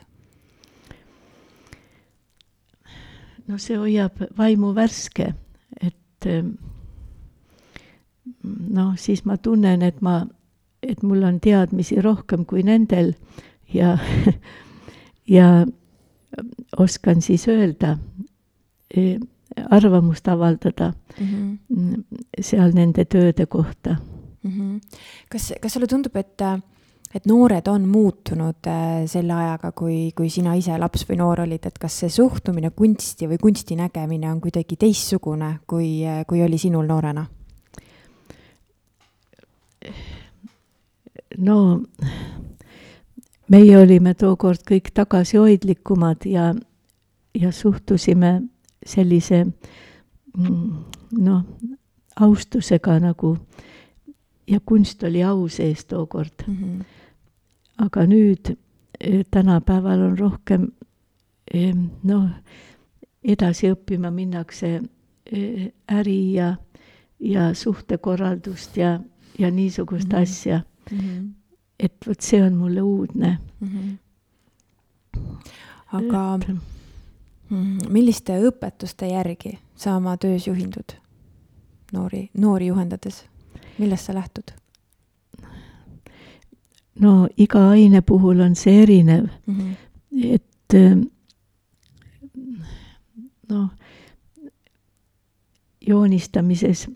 [3.46, 5.34] no see hoiab vaimu värske,
[5.80, 6.28] et
[8.70, 10.26] noh, siis ma tunnen, et ma,
[10.82, 13.14] et mul on teadmisi rohkem kui nendel
[13.72, 13.96] ja
[15.36, 15.66] ja
[16.78, 17.96] oskan siis öelda,
[18.96, 19.18] e,
[19.70, 22.02] arvamust avaldada mm -hmm.
[22.40, 23.96] seal nende tööde kohta
[24.42, 24.50] mm.
[24.50, 24.80] -hmm.
[25.28, 26.40] kas, kas sulle tundub, et,
[27.14, 31.66] et noored on muutunud äh, selle ajaga, kui, kui sina ise laps või noor olid,
[31.66, 36.86] et kas see suhtumine kunsti või kunsti nägemine on kuidagi teistsugune, kui, kui oli sinul
[36.86, 37.26] noorena?
[41.38, 41.82] no
[43.52, 46.52] meie olime tookord kõik tagasihoidlikumad ja,
[47.34, 48.40] ja suhtusime
[48.86, 50.84] sellise mm,
[51.18, 51.42] noh,
[52.20, 53.36] austusega nagu
[54.48, 56.56] ja kunst oli au sees tookord mm.
[56.56, 56.84] -hmm.
[57.78, 58.56] aga nüüd
[59.00, 60.68] eh, tänapäeval on rohkem
[61.54, 62.28] eh, noh,
[63.24, 64.80] edasi õppima minnakse
[65.32, 66.56] eh, äri ja,
[67.20, 69.00] ja suhtekorraldust ja,
[69.38, 70.22] ja niisugust mm -hmm.
[70.22, 70.60] asja
[70.90, 70.98] mm.
[70.98, 71.42] -hmm
[71.82, 73.68] et vot see on mulle uudne mm.
[73.68, 73.96] -hmm.
[75.98, 76.38] aga
[77.88, 80.96] milliste õpetuste järgi sa oma töös juhindud?
[81.92, 83.24] Noori, noori juhendades,
[83.78, 84.52] millest sa lähtud?
[87.00, 89.26] no iga aine puhul on see erinev.
[89.46, 90.34] Mm, -hmm.
[90.34, 90.74] et
[93.48, 93.68] noh,
[95.86, 96.88] joonistamises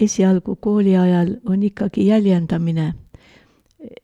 [0.00, 2.94] esialgu kooli ajal on ikkagi jäljendamine.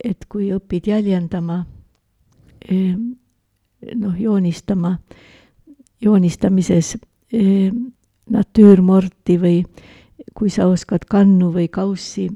[0.05, 1.67] Et kui õpid jäljendama,
[3.95, 4.99] noh, joonistama,
[6.01, 6.97] joonistamises
[8.31, 9.61] natüürmorti või
[10.35, 12.29] kui sa oskad kannu või kaussi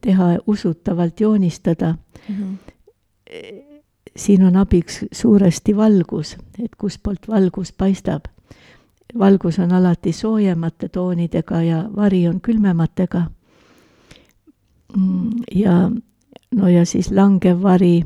[0.00, 2.56] teha usutavalt joonistada mm, -hmm.
[4.16, 8.24] siin on abiks suuresti valgus, et kustpoolt valgus paistab.
[9.18, 13.30] valgus on alati soojemate toonidega ja vari on külmematega.
[14.96, 15.90] Mm, ja
[16.56, 18.04] no ja siis langev vari,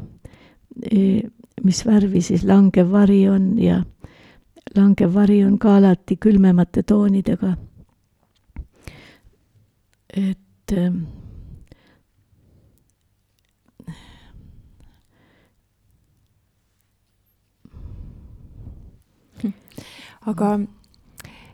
[1.65, 3.83] mis värvi siis langev vari on ja
[4.77, 7.57] langev vari on ka alati külmemate toonidega.
[10.13, 10.97] et ähm,
[20.27, 20.59] aga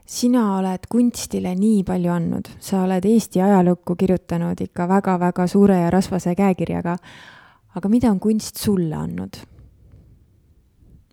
[0.09, 5.91] sina oled kunstile nii palju andnud, sa oled Eesti ajalukku kirjutanud ikka väga-väga suure ja
[5.91, 6.97] rasvase käekirjaga.
[7.77, 9.37] aga mida on kunst sulle andnud?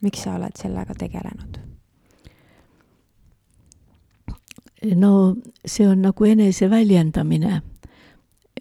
[0.01, 1.74] miks sa oled sellega tegelenud?
[4.95, 7.61] No see on nagu eneseväljendamine,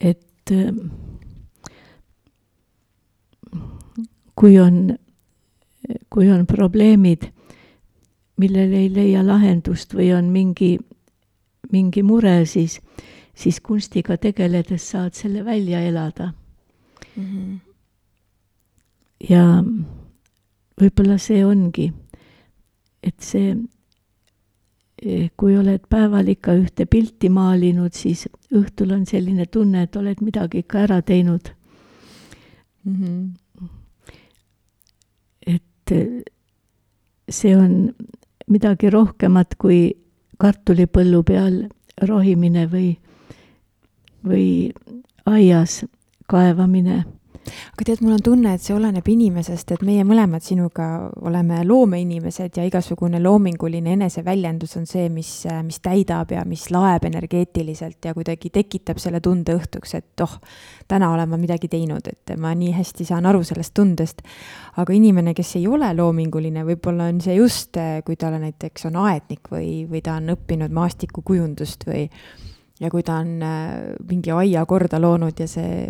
[0.01, 0.53] et
[4.35, 4.97] kui on,
[6.11, 7.29] kui on probleemid
[8.37, 10.75] millel ei leia lahendust või on mingi,
[11.72, 12.81] mingi mure, siis,
[13.35, 16.33] siis kunstiga tegeledes saad selle välja elada
[17.16, 17.25] mm.
[17.25, 17.59] -hmm.
[19.31, 19.45] ja
[20.81, 21.93] võib-olla see ongi,
[23.03, 23.57] et see,
[25.37, 28.25] kui oled päeval ikka ühte pilti maalinud, siis
[28.55, 31.51] õhtul on selline tunne, et oled midagi ikka ära teinud
[32.85, 32.95] mm.
[32.95, 33.69] -hmm.
[35.47, 35.93] et
[37.29, 37.95] see on
[38.49, 39.95] midagi rohkemat kui
[40.39, 41.69] kartulipõllu peal
[42.09, 42.97] rohimine või,
[44.25, 44.73] või
[45.27, 45.85] aias
[46.27, 47.05] kaevamine
[47.45, 50.87] aga tead, mul on tunne, et see oleneb inimesest, et meie mõlemad sinuga
[51.25, 55.31] oleme loomeinimesed ja igasugune loominguline eneseväljendus on see, mis,
[55.67, 60.39] mis täidab ja mis laeb energeetiliselt ja kuidagi tekitab selle tunde õhtuks, et oh,
[60.91, 64.25] täna olen ma midagi teinud, et ma nii hästi saan aru sellest tundest.
[64.77, 69.53] aga inimene, kes ei ole loominguline, võib-olla on see just, kui ta näiteks on aednik
[69.53, 72.09] või, või ta on õppinud maastikukujundust või
[72.81, 75.87] ja kui ta on äh, mingi aia korda loonud ja see,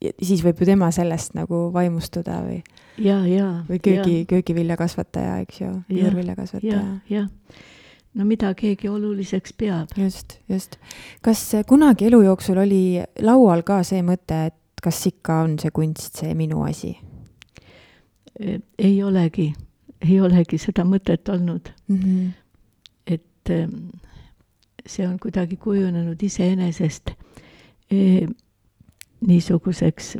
[0.00, 2.60] siis võib ju tema sellest nagu vaimustuda või.
[2.98, 3.50] ja, ja.
[3.68, 6.84] või köögi, köögiviljakasvataja, eks ju, juurviljakasvataja.
[7.10, 7.28] jah,
[8.14, 9.92] no mida keegi oluliseks peab.
[9.96, 10.78] just, just.
[11.22, 12.82] kas kunagi elu jooksul oli
[13.20, 16.96] laual ka see mõte, et kas ikka on see kunst see minu asi?
[18.78, 19.50] ei olegi,
[20.00, 21.96] ei olegi seda mõtet olnud mm.
[21.96, 22.30] -hmm.
[23.06, 23.52] et
[24.86, 27.12] see on kuidagi kujunenud iseenesest
[27.90, 28.28] eh,
[29.26, 30.16] niisuguseks,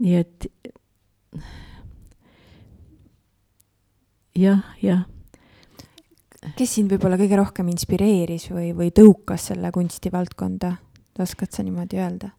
[0.00, 0.46] nii et
[4.36, 5.06] jah, jah
[6.56, 10.74] kes sind võib-olla kõige rohkem inspireeris või, või tõukas selle kunstivaldkonda,
[11.20, 12.32] oskad sa niimoodi öelda?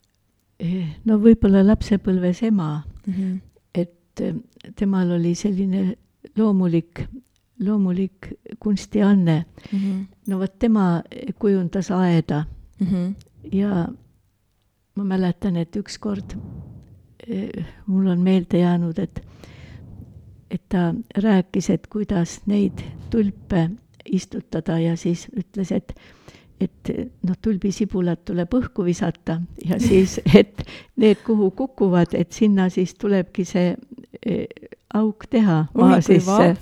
[0.62, 3.36] Eh, no võib-olla lapsepõlves ema mm, -hmm.
[3.74, 4.36] et eh,
[4.78, 5.96] temal oli selline
[6.38, 7.06] loomulik,
[7.60, 10.06] loomulik kunstianne Mm -hmm.
[10.28, 11.04] no vot, tema
[11.40, 12.46] kujundas aeda
[12.80, 13.16] Mm -hmm.
[13.52, 13.88] Ja
[14.96, 16.36] ma mäletan, et ükskord
[17.28, 19.22] eh, mul on meelde jäänud, et,
[20.52, 23.70] et ta rääkis, et kuidas neid tulpe
[24.06, 25.96] istutada ja siis ütles, et,
[26.60, 26.92] et
[27.28, 30.66] noh, tulbisibulad tuleb õhku visata ja siis, et
[30.96, 33.76] need, kuhu kukuvad, et sinna siis tulebki see
[34.26, 34.48] eh,
[34.94, 36.56] auk teha maa sisse.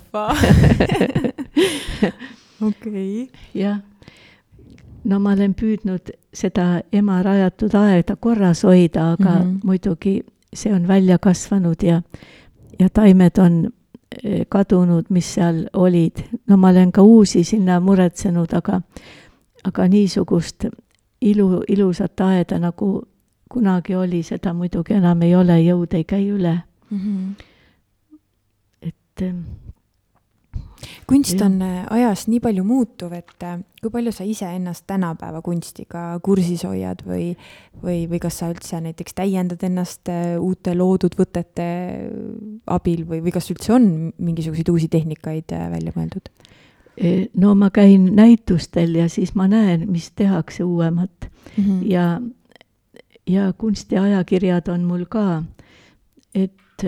[2.68, 3.30] okei.
[3.54, 3.80] jah,
[5.04, 9.44] no ma olen püüdnud seda ema rajatud aeda korras hoida, aga mm.
[9.44, 9.60] -hmm.
[9.64, 10.20] muidugi
[10.54, 12.02] see on välja kasvanud ja,
[12.78, 13.70] ja taimed on
[14.24, 16.22] eh, kadunud, mis seal olid.
[16.46, 18.80] no ma olen ka uusi sinna muretsenud, aga,
[19.64, 20.64] aga niisugust
[21.20, 23.02] ilu, ilusat aeda, nagu
[23.48, 27.44] kunagi oli, seda muidugi enam ei ole, jõud ei käi üle, Mm -hmm.
[28.82, 29.24] et
[31.06, 36.04] kunst on äh, ajas nii palju muutuv, et äh, kui palju sa iseennast tänapäeva kunstiga
[36.24, 37.30] kursis hoiad või,
[37.82, 41.68] või, või kas sa üldse näiteks täiendad ennast äh, uute loodud võtete
[42.70, 46.30] abil või, või kas üldse on mingisuguseid uusi tehnikaid välja mõeldud
[46.96, 51.64] eh, no ma käin näitustel ja siis ma näen, mis tehakse uuemat mm?
[51.64, 51.80] -hmm.
[51.90, 52.20] ja,
[53.26, 55.42] ja kunstiajakirjad on mul ka,
[56.34, 56.86] et,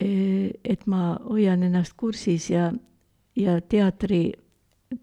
[0.00, 2.72] et ma hoian ennast kursis ja,
[3.36, 4.32] ja teatri,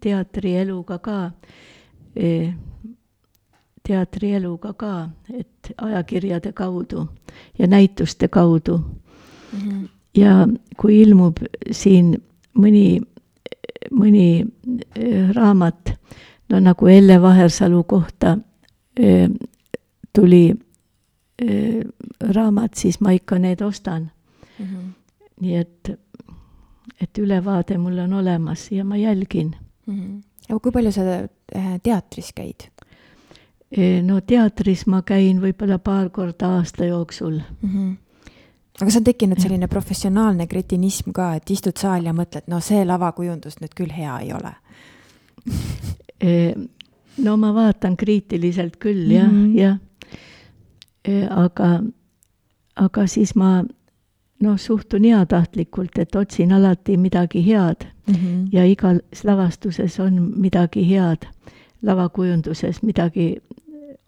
[0.00, 1.18] teatrieluga ka,
[3.86, 4.94] teatrieluga ka,
[5.32, 7.06] et ajakirjade kaudu
[7.58, 8.78] ja näituste kaudu.
[8.78, 9.88] Mm -hmm.
[10.16, 11.36] ja kui ilmub
[11.70, 12.22] siin
[12.58, 13.00] mõni,
[13.90, 14.46] mõni
[15.34, 15.92] raamat,
[16.48, 18.38] no nagu Elle Vahersalu kohta
[20.12, 20.54] tuli
[22.20, 24.10] raamat, siis ma ikka need ostan.
[24.58, 24.92] Mm -hmm.
[25.40, 25.90] nii et,
[27.00, 29.56] et ülevaade mul on olemas ja ma jälgin.
[29.86, 30.22] Mm -hmm.
[30.48, 32.68] aga kui palju sa äh, teatris käid
[33.70, 37.40] Eh, no teatris ma käin võib-olla paar korda aasta jooksul.
[37.60, 37.68] mm?
[37.68, 37.96] -hmm.
[38.80, 42.84] aga see on tekkinud selline professionaalne kretinism ka, et istud saali ja mõtled, no see
[42.84, 44.54] lavakujundus nüüd küll hea ei ole
[46.20, 46.54] Eh,
[47.22, 49.44] no ma vaatan kriitiliselt küll jah mm.
[49.44, 49.58] -hmm.
[49.58, 49.78] jah.
[51.30, 51.82] aga,
[52.76, 53.64] aga siis ma
[54.40, 58.14] noh, suhtun heatahtlikult, et otsin alati midagi head mm.
[58.14, 58.48] -hmm.
[58.52, 61.26] ja igas lavastuses on midagi head,
[61.82, 63.36] lavakujunduses midagi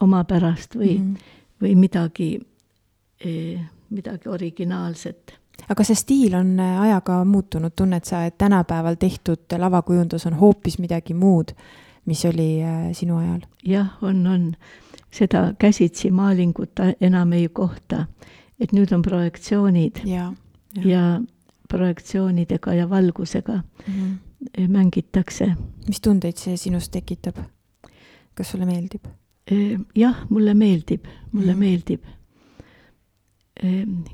[0.01, 1.15] omapärast või mm.
[1.15, 1.17] -hmm.
[1.63, 2.41] või midagi,
[3.91, 5.35] midagi originaalset.
[5.69, 10.79] aga see stiil on äh, ajaga muutunud, tunned sa, et tänapäeval tehtud lavakujundus on hoopis
[10.79, 11.53] midagi muud,
[12.07, 13.41] mis oli äh, sinu ajal?
[13.65, 14.53] jah, on, on.
[15.11, 16.71] seda käsitsi maalingut
[17.01, 18.07] enam ei kohta.
[18.61, 20.33] Et nüüd on projektsioonid ja,
[20.85, 21.21] ja
[21.71, 24.69] projektsioonidega ja valgusega mm -hmm.
[24.69, 25.57] mängitakse.
[25.89, 27.37] mis tundeid see sinus tekitab?
[28.35, 29.05] kas sulle meeldib?
[29.97, 31.59] jah, mulle meeldib, mulle mm.
[31.59, 31.61] Mhm.
[31.61, 32.03] meeldib.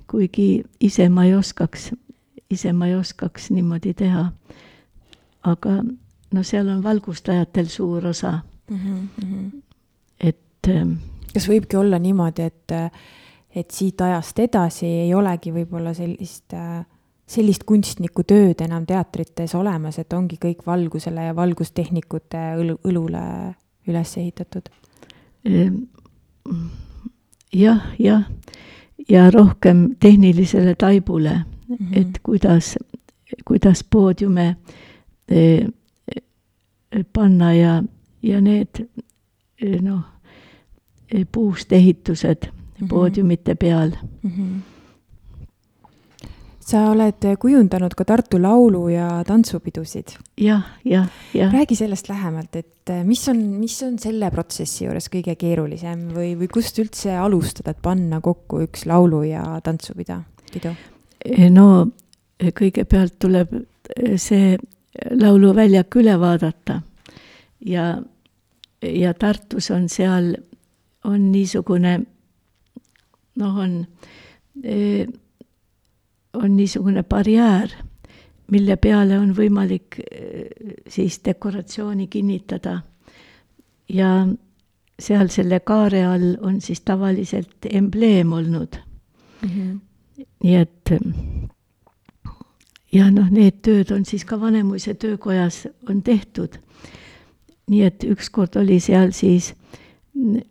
[0.07, 1.93] kuigi ise ma ei oskaks,
[2.51, 4.33] ise ma ei oskaks niimoodi teha.
[5.43, 5.85] aga
[6.35, 8.41] no seal on valgustajatel suur osa,
[8.71, 8.79] mm.
[8.79, 9.63] -hmm.
[10.21, 10.69] et
[11.35, 12.73] kas võibki olla niimoodi, et,
[13.57, 16.53] et siit ajast edasi ei olegi võib-olla sellist,
[17.27, 23.23] sellist kunstniku tööd enam teatrites olemas, et ongi kõik valgusele ja valgustehnikute õlu, õlule
[23.89, 24.69] üles ehitatud?
[27.53, 28.25] jah, jah,
[29.09, 31.35] ja rohkem tehnilisele taibule
[31.69, 31.77] mm.
[31.77, 32.01] -hmm.
[32.01, 32.79] et kuidas,
[33.45, 34.57] kuidas poodiume
[35.29, 35.67] eh,
[37.13, 37.83] panna ja,
[38.23, 38.87] ja need
[39.63, 40.03] eh, noh,
[41.33, 42.56] puust ehitused.
[42.89, 44.31] Poodiumite peal mm.
[44.31, 44.61] -hmm.
[46.61, 50.17] sa oled kujundanud ka Tartu laulu- ja tantsupidusid.
[50.39, 51.53] jah, jah, jah.
[51.53, 56.49] räägi sellest lähemalt, et mis on, mis on selle protsessi juures kõige keerulisem või, või
[56.49, 60.21] kust üldse alustada, et panna kokku üks laulu- ja tantsupidu?
[61.51, 61.89] no
[62.41, 63.49] kõigepealt tuleb
[64.17, 64.59] see
[65.11, 66.81] lauluväljak üle vaadata
[67.67, 68.03] ja,
[68.83, 70.35] ja Tartus on seal,
[71.05, 72.01] on niisugune
[73.37, 73.87] noh, on,
[76.33, 77.71] on niisugune barjäär,
[78.51, 80.47] mille peale on võimalik eh,
[80.89, 82.81] siis dekoratsiooni kinnitada.
[83.89, 84.27] ja
[84.99, 88.79] seal selle kaare all on siis tavaliselt embleem olnud
[89.43, 89.49] mm.
[89.49, 89.81] -hmm.
[90.43, 90.91] nii et
[92.93, 96.59] ja noh, need tööd on siis ka Vanemuise töökojas on tehtud.
[97.71, 99.55] nii et ükskord oli seal siis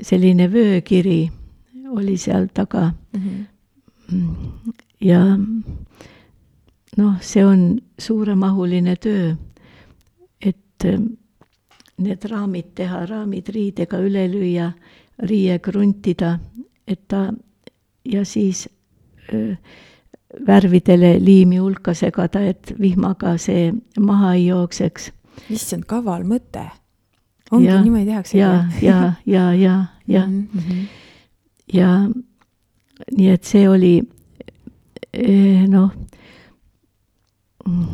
[0.02, 1.32] selline vöökiri
[1.96, 3.46] oli seal taga mm.
[4.12, 4.74] -hmm.
[5.02, 5.22] ja
[6.98, 9.34] noh, see on suuremahuline töö,
[10.42, 10.88] et
[11.98, 14.72] need raamid teha, raamid riidega üle lüüa,
[15.20, 16.40] riie kruntida,
[16.88, 17.30] et ta
[18.06, 18.70] ja siis
[19.34, 19.56] öö,
[20.48, 25.12] värvidele liimi hulka segada, et vihmaga see maha ei jookseks.
[25.50, 26.70] issand, kaval mõte.
[27.52, 28.38] ongi ja, niimoodi tehakse?
[28.38, 30.48] ja, ja, ja, ja, ja mm.
[30.54, 30.86] -hmm.
[31.74, 32.10] Ja
[33.18, 33.94] nii et see oli
[35.14, 35.92] eh, noh,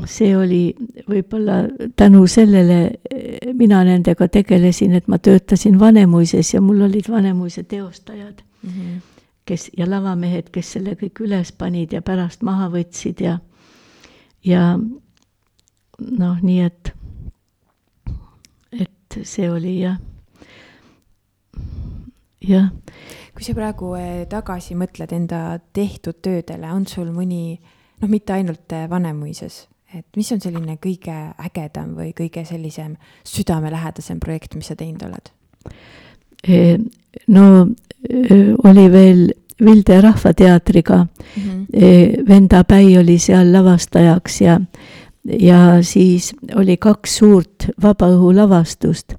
[0.05, 0.63] see oli
[1.07, 1.63] võib-olla
[1.95, 8.43] tänu sellele eh, mina nendega tegelesin, et ma töötasin Vanemuises ja mul olid Vanemuise teostajad
[8.63, 8.69] mm.
[8.69, 8.99] -hmm
[9.45, 13.39] kes ja lavamehed, kes selle kõik üles panid ja pärast maha võtsid ja,
[14.45, 16.91] ja noh, nii et,
[18.71, 19.97] et see oli jah,
[22.47, 22.69] jah.
[23.35, 27.59] kui sa praegu eh, tagasi mõtled enda tehtud töödele, on sul mõni,
[28.01, 29.65] noh, mitte ainult eh, Vanemuises,
[29.95, 32.95] et mis on selline kõige ägedam või kõige sellisem
[33.27, 35.31] südamelähedasem projekt, mis sa teinud oled?
[36.47, 36.77] Eh,
[37.27, 37.45] no
[38.65, 39.27] oli veel
[39.61, 41.43] Vilde Rahvateatriga mm.
[41.43, 42.27] -hmm.
[42.27, 44.55] Venda Päi oli seal lavastajaks ja,
[45.39, 49.13] ja siis oli kaks suurt vabaõhulavastust.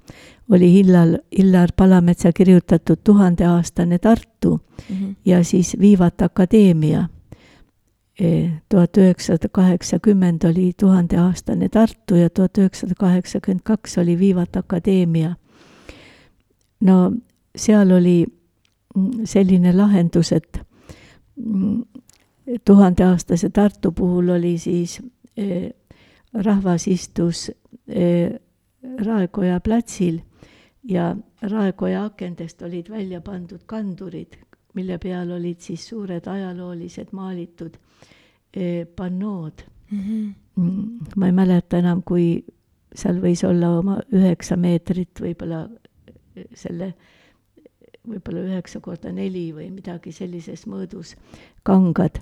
[0.53, 5.15] Oli Illar, Illar Palametsa kirjutatud Tuhandeaastane Tartu mm -hmm.
[5.25, 7.09] ja siis Viivat Akadeemia.
[8.21, 15.35] E, tuhat üheksasada kaheksakümmend oli Tuhandeaastane Tartu ja tuhat üheksasada kaheksakümmend kaks oli Viivat Akadeemia.
[16.81, 17.13] no
[17.57, 18.27] seal oli
[19.25, 20.61] selline lahendus, et
[22.65, 25.03] tuhandeaastase Tartu puhul oli siis
[25.37, 25.71] eh,
[26.35, 27.51] rahvas istus
[27.89, 28.41] eh,
[29.05, 30.21] Raekoja platsil
[30.89, 34.37] ja Raekoja akendest olid välja pandud kandurid,
[34.75, 37.77] mille peal olid siis suured ajaloolised maalitud
[38.55, 40.01] eh, pannood mm.
[40.01, 41.07] -hmm.
[41.17, 42.45] ma ei mäleta enam, kui
[42.95, 45.69] seal võis olla oma üheksa meetrit võib-olla
[46.55, 47.11] selle äh,
[48.09, 51.15] võib-olla üheksa korda neli või midagi sellises mõõdus
[51.67, 52.21] kangad.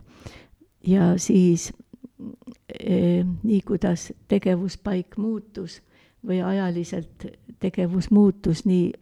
[0.87, 1.71] ja siis
[2.69, 5.81] e, nii, kuidas tegevuspaik muutus
[6.27, 7.27] või ajaliselt
[7.61, 8.93] tegevus muutus, nii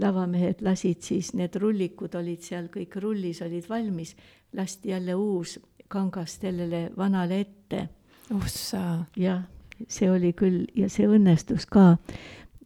[0.00, 4.14] lavamehed lasid siis, need rullikud olid seal kõik rullis, olid valmis,
[4.56, 5.58] lasti jälle uus
[5.92, 7.88] kangas sellele vanale ette.
[8.34, 9.04] ossa.
[9.16, 9.42] jah,
[9.88, 11.96] see oli küll ja see õnnestus ka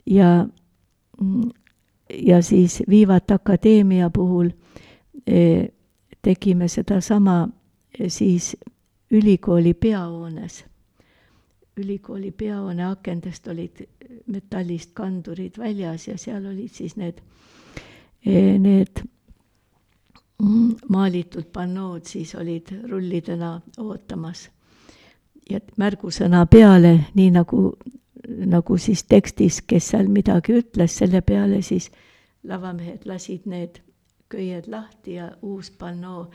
[0.07, 0.47] ja
[1.21, 1.51] mm,
[2.25, 4.51] ja siis Viivat Akadeemia puhul
[5.27, 5.69] eh,
[6.23, 7.49] tegime sedasama
[7.99, 8.57] eh, siis
[9.11, 10.65] ülikooli peahoones.
[11.77, 13.83] Ülikooli peahoone akendest olid
[14.27, 17.21] metallist kandurid väljas ja seal olid siis need,
[18.27, 19.03] eh, need
[20.89, 24.51] maalitud pannood siis olid rullidena ootamas.
[25.51, 27.77] ja märgusõna peale, nii nagu
[28.29, 31.91] nagu siis tekstis, kes seal midagi ütles, selle peale siis
[32.47, 33.81] lavamehed lasid need
[34.29, 36.27] köied lahti ja uus pannoo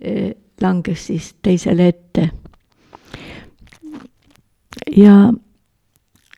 [0.00, 2.28] eh, langes siis teisele ette.
[4.96, 5.32] Ja,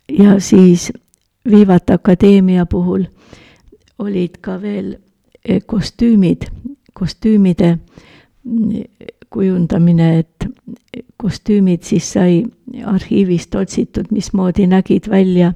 [0.08, 0.92] ja siis
[1.50, 3.04] Viivat Akadeemia puhul
[3.98, 4.94] olid ka veel
[5.44, 6.46] eh, kostüümid,
[6.94, 7.78] kostüümide
[9.30, 10.46] kujundamine, et
[11.16, 12.42] kostüümid siis sai
[12.84, 15.52] arhiivist otsitud, mismoodi nägid välja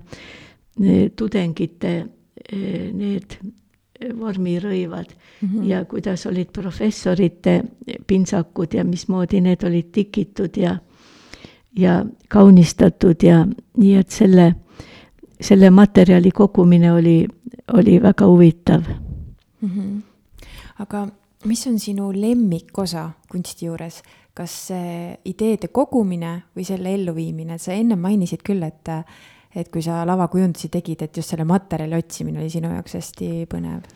[1.16, 2.06] tudengite
[2.92, 3.38] need
[4.18, 5.06] vormirõivad
[5.40, 5.64] mm -hmm.
[5.64, 7.62] ja kuidas olid professorite
[8.06, 10.76] pintsakud ja mismoodi need olid tikitud ja,
[11.76, 13.44] ja kaunistatud ja
[13.76, 14.54] nii, et selle,
[15.40, 17.18] selle materjali kogumine oli,
[17.72, 18.82] oli väga huvitav
[19.60, 19.68] mm.
[19.68, 20.02] -hmm.
[20.78, 21.08] aga
[21.44, 24.02] mis on sinu lemmikosa kunsti juures,
[24.34, 28.88] kas see ideede kogumine või selle elluviimine, sa ennem mainisid küll, et,
[29.54, 33.86] et kui sa lavakujundusi tegid, et just selle materjali otsimine oli sinu jaoks hästi põnev.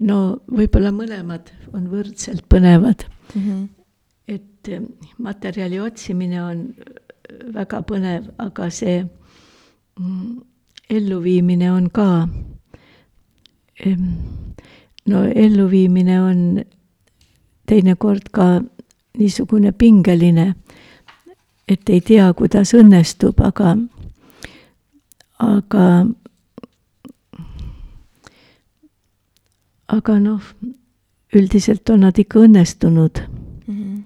[0.00, 0.16] no
[0.50, 3.04] võib-olla mõlemad on võrdselt põnevad
[3.34, 3.42] mm.
[3.42, 3.68] -hmm.
[4.28, 4.80] et eh,
[5.18, 6.74] materjali otsimine on
[7.54, 9.04] väga põnev, aga see
[9.98, 10.40] mm,
[10.90, 12.08] elluviimine on ka
[15.06, 16.64] no elluviimine on
[17.66, 18.60] teinekord ka
[19.18, 20.54] niisugune pingeline,
[21.68, 23.76] et ei tea, kuidas õnnestub, aga,
[25.38, 25.86] aga,
[29.96, 30.50] aga noh,
[31.38, 33.22] üldiselt on nad ikka õnnestunud
[33.66, 33.74] mm.
[33.74, 34.02] -hmm.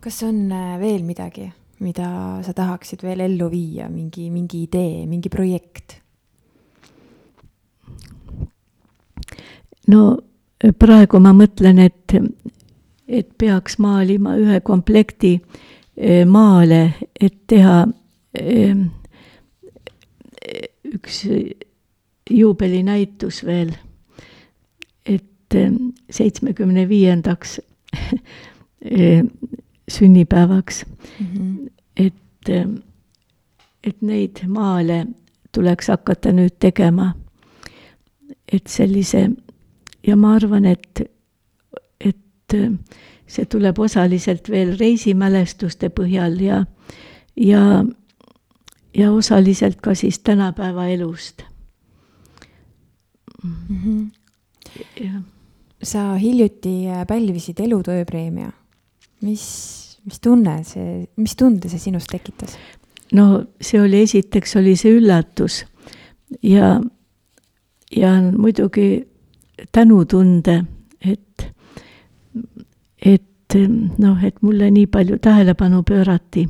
[0.00, 5.28] kas on äh, veel midagi, mida sa tahaksid veel ellu viia, mingi, mingi idee, mingi
[5.28, 6.00] projekt?
[9.86, 10.16] no
[10.78, 12.14] praegu ma mõtlen, et,
[13.08, 15.34] et peaks maalima ühe komplekti
[15.96, 17.84] eh, maale, et teha
[18.38, 18.76] eh,
[20.94, 21.24] üks
[22.30, 23.74] juubelinäitus veel,
[25.54, 25.72] et eh,
[26.10, 27.60] seitsmekümne viiendaks
[29.88, 30.84] sünnipäevaks
[31.20, 31.70] mm, -hmm.
[31.96, 32.48] et,
[33.84, 35.06] et neid maale
[35.52, 37.14] tuleks hakata nüüd tegema.
[38.52, 39.30] et sellise
[40.06, 41.02] ja ma arvan, et,
[42.00, 42.56] et
[43.26, 46.64] see tuleb osaliselt veel reisimälestuste põhjal ja,
[47.36, 47.84] ja,
[48.94, 51.42] ja osaliselt ka siis tänapäeva elust
[53.42, 53.54] mm.
[53.70, 54.10] -hmm.
[55.04, 55.20] Ja.
[55.84, 58.50] Sa hiljuti pälvisid elutööpreemia.
[59.24, 59.44] mis,
[60.04, 62.58] mis tunne see, mis tunde see sinus tekitas?
[63.12, 65.64] no see oli, esiteks oli see üllatus
[66.42, 66.80] ja,
[67.96, 69.06] ja muidugi
[69.72, 70.64] tänutunde,
[71.00, 71.46] et,
[73.04, 73.56] et
[73.98, 76.48] noh, et mulle nii palju tähelepanu pöörati.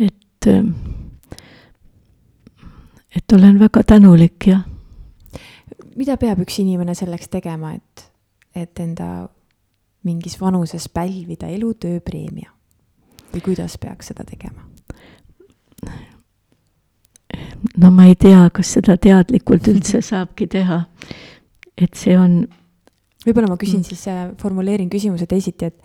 [0.00, 0.46] et,
[3.16, 4.60] et olen väga tänulik ja.
[5.96, 8.06] Mida peab üks inimene selleks tegema, et,
[8.54, 9.28] et enda
[10.06, 12.52] mingis vanuses pälvida elutööpreemia
[13.32, 14.66] või kuidas peaks seda tegema?
[17.76, 20.84] no ma ei tea, kas seda teadlikult üldse saabki teha.
[21.76, 22.44] et see on.
[23.26, 25.80] võib-olla ma küsin siis, äh, formuleerin küsimuse teisiti, et,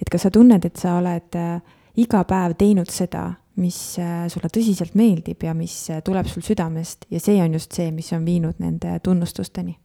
[0.00, 1.58] et kas sa tunned, et sa oled äh,
[2.00, 7.20] iga päev teinud seda, mis äh, sulle tõsiselt meeldib ja mis tuleb sul südamest ja
[7.22, 9.78] see on just see, mis on viinud nende tunnustusteni?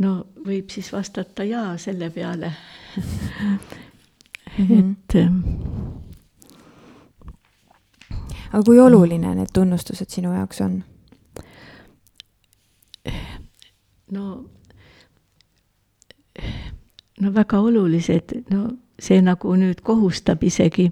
[0.00, 0.14] no
[0.46, 2.52] võib siis vastata jaa selle peale.
[4.58, 4.90] -hmm.
[4.90, 5.40] et ähm,
[8.52, 10.80] aga kui oluline need tunnustused sinu jaoks on?
[14.10, 14.24] no,
[17.20, 18.68] no väga olulised, no
[19.00, 20.90] see nagu nüüd kohustab isegi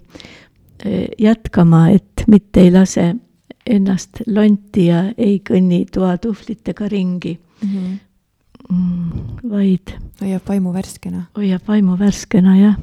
[0.84, 3.14] eh, jätkama, et mitte ei lase
[3.68, 7.68] ennast lonti ja ei kõnni toatuhvlitega ringi mm.
[7.68, 9.50] -hmm.
[9.50, 9.94] vaid.
[10.20, 11.26] hoiab vaimu värskena.
[11.36, 12.76] hoiab vaimu värskena, jah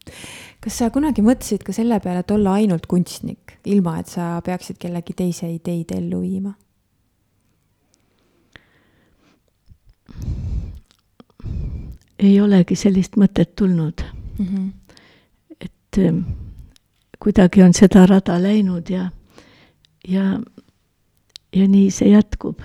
[0.64, 4.78] kas sa kunagi mõtlesid ka selle peale, et olla ainult kunstnik, ilma et sa peaksid
[4.78, 6.54] kellegi teise ideid ellu viima?
[12.18, 14.02] ei olegi sellist mõtet tulnud
[14.40, 14.46] mm.
[14.46, 14.70] -hmm.
[15.60, 16.18] et ähm,
[17.18, 19.10] kuidagi on seda rada läinud ja,
[20.08, 20.40] ja,
[21.56, 22.60] ja nii see jätkub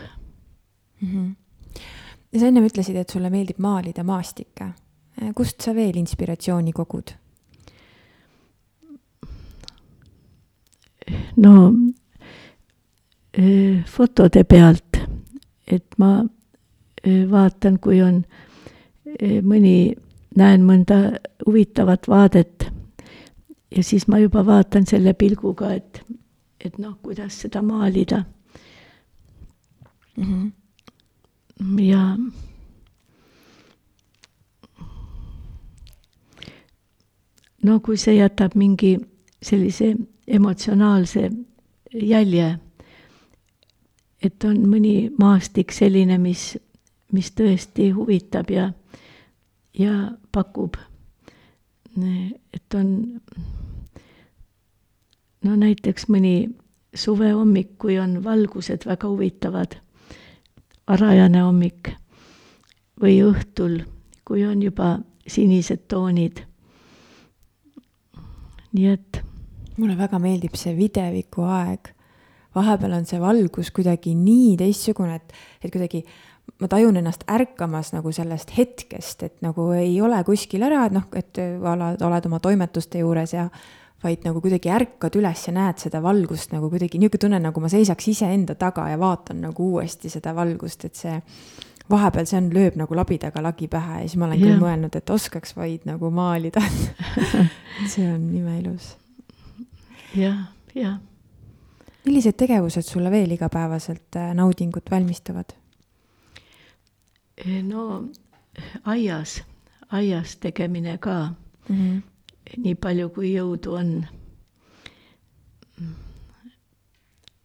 [1.02, 1.08] mm.
[1.08, 1.36] -hmm.
[2.32, 4.72] ja sa ennem ütlesid, et sulle meeldib maalida maastikke.
[5.36, 7.12] kust sa veel inspiratsiooni kogud?
[11.36, 11.74] no
[13.86, 14.98] fotode pealt,
[15.68, 16.26] et ma
[17.32, 18.24] vaatan, kui on
[19.44, 19.96] mõni,
[20.36, 22.68] näen mõnda huvitavat vaadet
[23.76, 26.02] ja siis ma juba vaatan selle pilguga, et,
[26.66, 28.24] et noh, kuidas seda maalida
[30.18, 30.24] mm.
[30.24, 31.82] -hmm.
[31.82, 32.18] ja
[37.64, 38.98] no kui see jätab mingi
[39.42, 39.96] sellise
[40.28, 41.32] emotsionaalse
[41.94, 42.60] jälje.
[44.24, 46.58] et on mõni maastik selline, mis,
[47.14, 48.72] mis tõesti huvitab ja,
[49.80, 50.76] ja pakub.
[52.54, 53.22] et on
[55.44, 56.50] no näiteks mõni
[56.96, 59.78] suvehommik, kui on valgused väga huvitavad,
[60.88, 61.92] varajane hommik
[63.02, 63.82] või õhtul,
[64.26, 64.98] kui on juba
[65.28, 66.44] sinised toonid.
[68.76, 69.22] nii et
[69.78, 71.92] mulle väga meeldib see videviku aeg.
[72.56, 76.06] vahepeal on see valgus kuidagi nii teistsugune, et, et kuidagi
[76.62, 81.08] ma tajun ennast ärkamas nagu sellest hetkest, et nagu ei ole kuskil ära, et noh,
[81.16, 83.50] et oled, oled oma toimetuste juures ja
[84.06, 87.72] vaid nagu kuidagi ärkad üles ja näed seda valgust nagu kuidagi niisugune tunne, nagu ma
[87.72, 91.16] seisaks iseenda taga ja vaatan nagu uuesti seda valgust, et see
[91.92, 94.46] vahepeal see on, lööb nagu labidaga lagi pähe ja siis ma olen ja.
[94.48, 96.64] küll mõelnud, et oskaks vaid nagu maalida
[97.94, 98.96] see on imeilus
[100.18, 100.98] jah, jah.
[102.08, 105.56] millised tegevused sulle veel igapäevaselt äh, naudingut valmistavad?
[107.64, 108.10] No
[108.84, 109.44] aias,
[109.90, 111.34] aias tegemine ka
[111.70, 111.76] mm.
[111.76, 112.02] -hmm.
[112.58, 114.06] nii palju, kui jõudu on.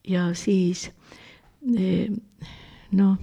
[0.09, 0.91] ja siis
[2.93, 3.17] noh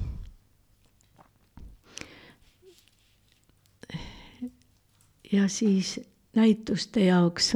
[5.31, 5.99] ja siis
[6.35, 7.55] näituste jaoks,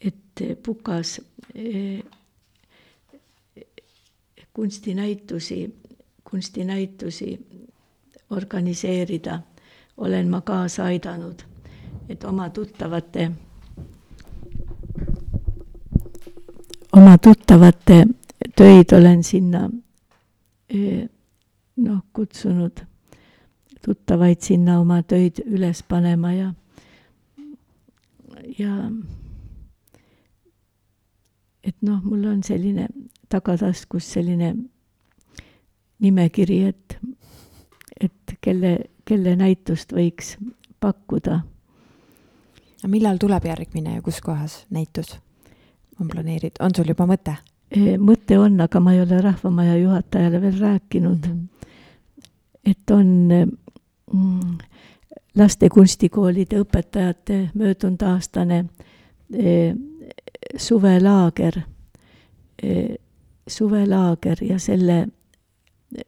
[0.00, 0.16] et
[0.62, 1.20] Pukas
[1.54, 2.02] eh,
[4.52, 5.74] kunstinäitusi,
[6.30, 7.38] kunstinäitusi
[8.30, 9.40] organiseerida.
[9.96, 11.42] Olen ma kaasa aidanud,
[12.08, 13.30] et oma tuttavate,
[16.96, 18.06] oma tuttavate
[18.56, 19.70] töid olen sinna
[20.70, 21.08] eh,
[21.76, 22.80] noh, kutsunud
[23.84, 26.50] tuttavaid sinna oma töid üles panema ja,
[28.58, 28.74] ja
[31.64, 32.88] et noh, mul on selline
[33.30, 34.54] tagataskus selline
[36.00, 36.96] nimekiri, et,
[38.40, 40.36] kelle, kelle näitust võiks
[40.80, 41.40] pakkuda.
[42.86, 45.18] millal tuleb järgmine ja kus kohas näitus
[46.00, 47.36] on planeeritud, on sul juba mõte?
[47.70, 51.32] E, mõte on, aga ma ei ole Rahvamaja juhatajale veel rääkinud mm.
[51.32, 51.48] -hmm.
[52.64, 53.46] et on
[54.12, 54.58] Mm,
[55.38, 58.64] laste kunstikoolide õpetajate möödunud aastane
[59.30, 59.74] eh,
[60.58, 61.60] suvelaager,
[62.62, 62.96] eh,
[63.46, 65.04] suvelaager ja selle,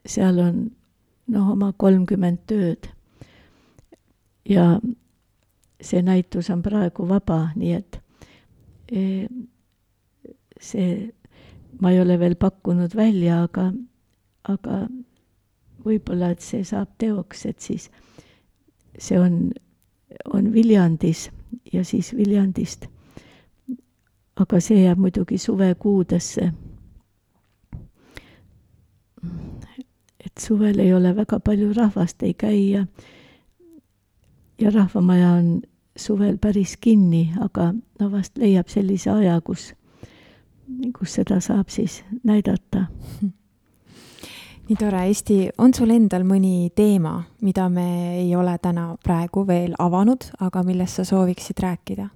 [0.07, 0.59] seal on
[1.33, 2.91] noh, oma kolmkümmend tööd.
[4.49, 4.81] ja
[5.83, 7.99] see näitus on praegu vaba, nii et
[8.93, 9.27] eh,
[10.61, 11.13] see,
[11.81, 13.71] ma ei ole veel pakkunud välja, aga,
[14.51, 14.87] aga
[15.85, 17.89] võib-olla, et see saab teoks, et siis
[18.99, 19.53] see on,
[20.35, 21.29] on Viljandis
[21.73, 22.87] ja siis Viljandist.
[24.37, 26.53] aga see jääb muidugi suvekuudesse.
[30.33, 32.87] Et suvel ei ole väga palju rahvast, ei käi ja,
[34.61, 35.53] ja rahvamaja on
[35.97, 39.73] suvel päris kinni, aga no vast leiab sellise aja, kus,
[40.99, 42.87] kus seda saab siis näidata
[44.73, 47.87] nii tore, Eesti, on sul endal mõni teema, mida me
[48.23, 52.09] ei ole täna praegu veel avanud, aga millest sa sooviksid rääkida?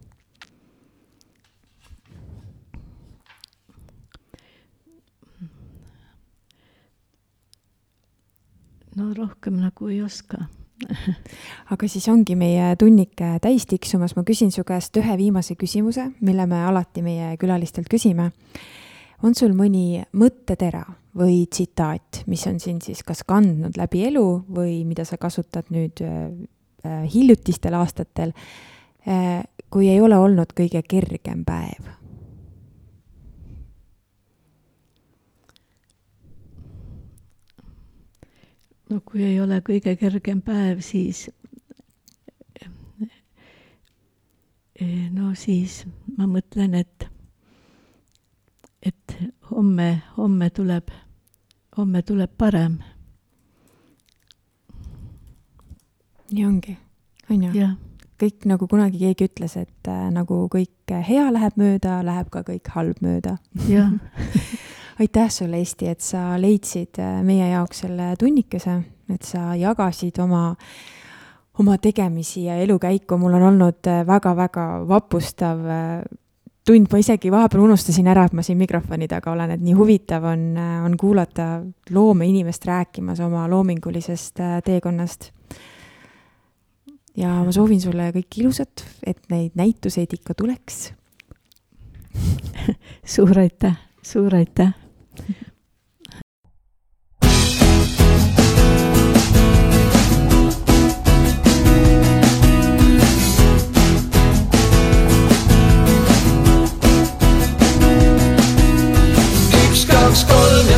[8.96, 10.46] No rohkem nagu ei oska.
[11.72, 16.46] Aga siis ongi meie tunnike täis tiksumas, ma küsin su käest ühe viimase küsimuse, mille
[16.48, 18.30] me alati meie külalistelt küsime.
[19.24, 20.82] On sul mõni mõttetera
[21.16, 26.02] või tsitaat, mis on sind siis kas kandnud läbi elu või mida sa kasutad nüüd
[26.04, 26.26] äh,
[26.84, 28.34] äh, hiljutistel aastatel?
[29.08, 29.40] Äh,,
[29.72, 31.88] kui ei ole olnud kõige kergem päev?
[38.90, 41.26] No kui ei ole kõige kergem päev, siis
[44.80, 45.84] äh, no siis
[46.16, 47.08] ma mõtlen, et
[48.86, 49.16] et
[49.50, 50.92] homme, homme tuleb,
[51.76, 52.78] homme tuleb parem.
[56.30, 56.76] nii ongi,
[57.30, 57.66] on ju?
[58.18, 62.70] kõik nagu kunagi keegi ütles, et äh, nagu kõik hea läheb mööda, läheb ka kõik
[62.74, 63.36] halb mööda.
[63.68, 63.92] jah
[65.00, 68.78] aitäh sulle, Eesti, et sa leidsid äh, meie jaoks selle tunnikese,
[69.12, 70.54] et sa jagasid oma
[71.56, 76.02] oma tegemisi ja elukäiku, mul on olnud väga-väga äh, vapustav äh,
[76.66, 76.90] tund.
[76.92, 80.48] Ma isegi vahepeal unustasin ära, et ma siin mikrofoni taga olen, et nii huvitav on,
[80.84, 81.48] on kuulata
[81.90, 85.30] loomeinimest rääkimas oma loomingulisest teekonnast.
[87.16, 90.90] ja ma soovin sulle kõike ilusat, et neid näituseid ikka tuleks.
[93.16, 94.74] Suur aitäh, suur aitäh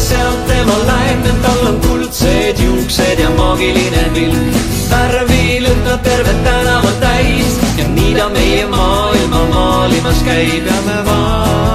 [0.08, 4.58] sealt tema läheb, et tal on kuldsed juuksed ja maagiline pilk.
[4.90, 11.67] värvi lükkab tervet tänavat täis ja nii ta meie maailma maalimas käib ja me vaatame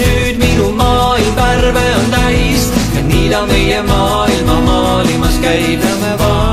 [0.00, 2.70] nüüd minu maailm värve on täis.
[2.94, 6.49] Ja nii ta meie maailma maalimas käib ja me vaatame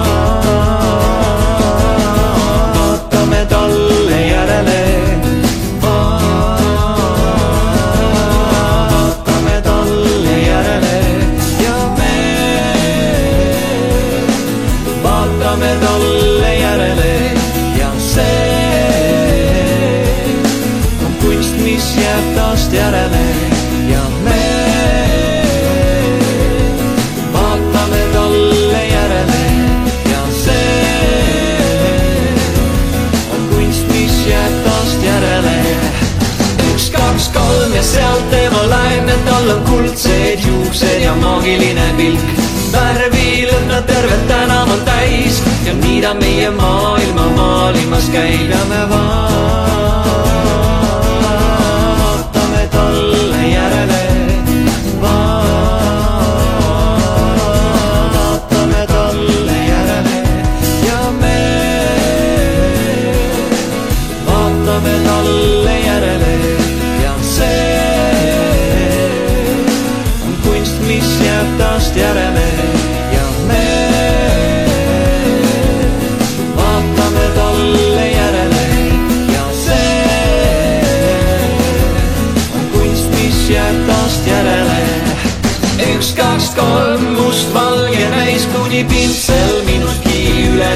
[39.69, 42.25] kuldsed juuksed ja maagiline pilk.
[42.71, 49.26] värvilõhnad tervet tänavat täis ja nii ta meie maailma maalimas käib ja me vaatame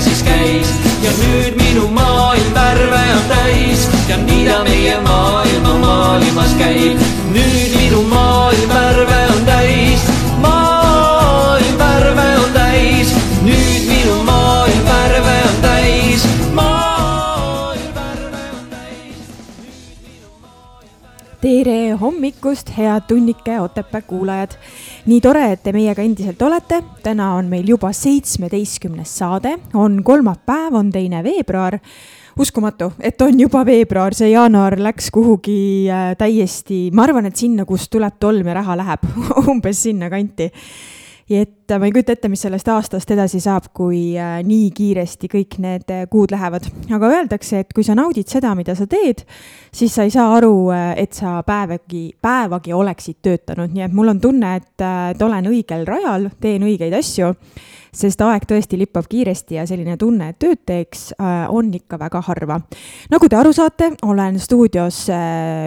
[0.02, 0.74] siis käis
[1.04, 7.00] ja nüüd minu maailm värve on täis ja nii ta meie maailma maalimas käib.
[7.34, 10.06] nüüd minu maailm värve on täis,
[10.42, 13.14] maailm värve on täis,
[13.46, 19.26] nüüd minu maailm värve on täis, maailm värve on täis.
[21.42, 24.52] tere hommikust, head tunnike Otepää kuulajad.
[25.06, 26.82] Nii tore, et te meiega endiselt olete.
[27.04, 31.80] täna on meil juba seitsmeteistkümnes saade, on kolmapäev, on teine veebruar.
[32.40, 37.66] uskumatu, et on juba veebruar, see jaanuar läks kuhugi äh, täiesti, ma arvan, et sinna,
[37.66, 39.04] kust tuleb tolm ja raha läheb
[39.52, 40.48] umbes sinna kanti
[41.40, 45.58] et ma ei kujuta ette, mis sellest aastast edasi saab, kui äh, nii kiiresti kõik
[45.64, 46.68] need äh, kuud lähevad.
[46.92, 49.24] aga öeldakse, et kui sa naudid seda, mida sa teed,
[49.74, 54.12] siis sa ei saa aru, äh, et sa päevagi, päevagi oleksid töötanud, nii et mul
[54.12, 57.32] on tunne, et, et olen õigel rajal, teen õigeid asju,
[57.96, 61.12] sest aeg tõesti lippab kiiresti ja selline tunne, et tööd teeks,
[61.52, 62.62] on ikka väga harva.
[63.12, 65.08] nagu te aru saate, olen stuudios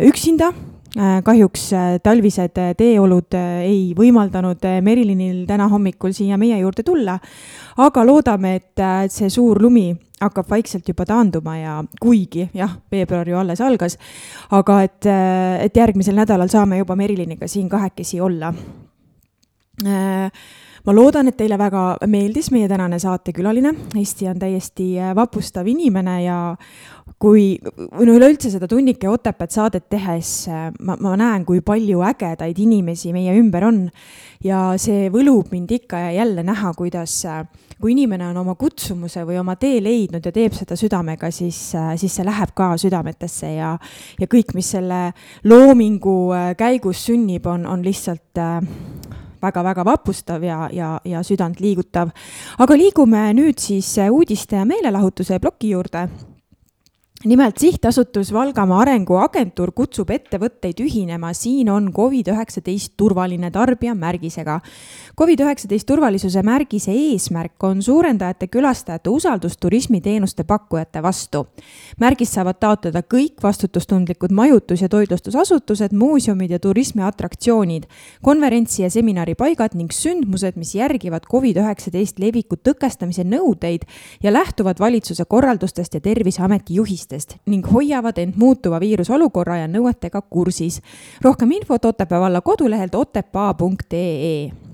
[0.09, 6.85] üksinda Äh, kahjuks äh, talvised äh, teeolud ei võimaldanud Merilinil täna hommikul siia meie juurde
[6.87, 7.17] tulla,
[7.83, 9.89] aga loodame, et see suur lumi
[10.21, 13.99] hakkab vaikselt juba taanduma ja kuigi jah, veebruar ju alles algas,
[14.55, 15.09] aga et,
[15.67, 18.55] et järgmisel nädalal saame juba Meriliniga siin kahekesi olla
[20.85, 21.82] ma loodan, et teile väga
[22.12, 23.72] meeldis meie tänane saatekülaline.
[23.97, 26.39] Eesti on täiesti vapustav inimene ja
[27.20, 27.55] kui,
[27.95, 33.14] või no üleüldse seda Tunnike Otepääd saadet tehes ma, ma näen, kui palju ägedaid inimesi
[33.16, 33.80] meie ümber on.
[34.45, 37.14] ja see võlub mind ikka ja jälle näha, kuidas,
[37.80, 42.18] kui inimene on oma kutsumuse või oma tee leidnud ja teeb seda südamega, siis, siis
[42.18, 43.72] see läheb ka südametesse ja,
[44.20, 45.01] ja kõik, mis selle
[45.49, 46.18] loomingu
[46.61, 48.45] käigus sünnib, on, on lihtsalt
[49.45, 52.13] väga-väga vapustav ja, ja, ja südant liigutav.
[52.59, 56.09] aga liigume nüüd siis uudiste ja meelelahutuse ploki juurde
[57.25, 64.59] nimelt sihtasutus Valgamaa Arenguagentuur kutsub ettevõtteid ühinema, siin on Covid-19 turvaline tarbija märgisega.
[65.16, 71.47] Covid-19 turvalisuse märgise eesmärk on suurendajate külastajate usaldust turismiteenuste pakkujate vastu.
[72.01, 77.85] märgist saavad taotleda kõik vastutustundlikud majutus- ja toitlustusasutused, muuseumid ja turismiatraktsioonid,
[78.22, 83.83] konverentsi- ja seminaripaigad ning sündmused, mis järgivad Covid-19 leviku tõkestamise nõudeid
[84.22, 90.23] ja lähtuvad valitsuse korraldustest ja Terviseameti juhistest nõuetest ning hoiavad end muutuva viirusolukorra ja nõuetega
[90.31, 90.81] kursis.
[91.23, 94.74] rohkem infot Otepää valla kodulehelt otepaa.ee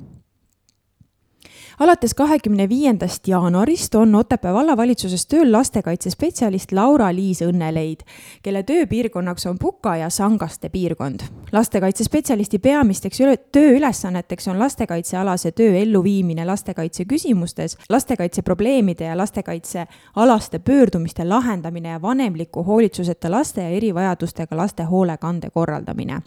[1.80, 8.04] alates kahekümne viiendast jaanuarist on Otepää vallavalitsuses tööl lastekaitsespetsialist Laura-Liis Õnneleid,
[8.42, 11.20] kelle tööpiirkonnaks on Puka ja Sangaste piirkond.
[11.52, 13.18] lastekaitsespetsialisti peamisteks
[13.52, 22.64] tööülesanneteks on lastekaitsealase töö elluviimine lastekaitse küsimustes, lastekaitse probleemide ja lastekaitsealaste pöördumiste lahendamine ja vanemliku
[22.64, 26.22] hoolitsuseta laste ja erivajadustega laste hoolekande korraldamine.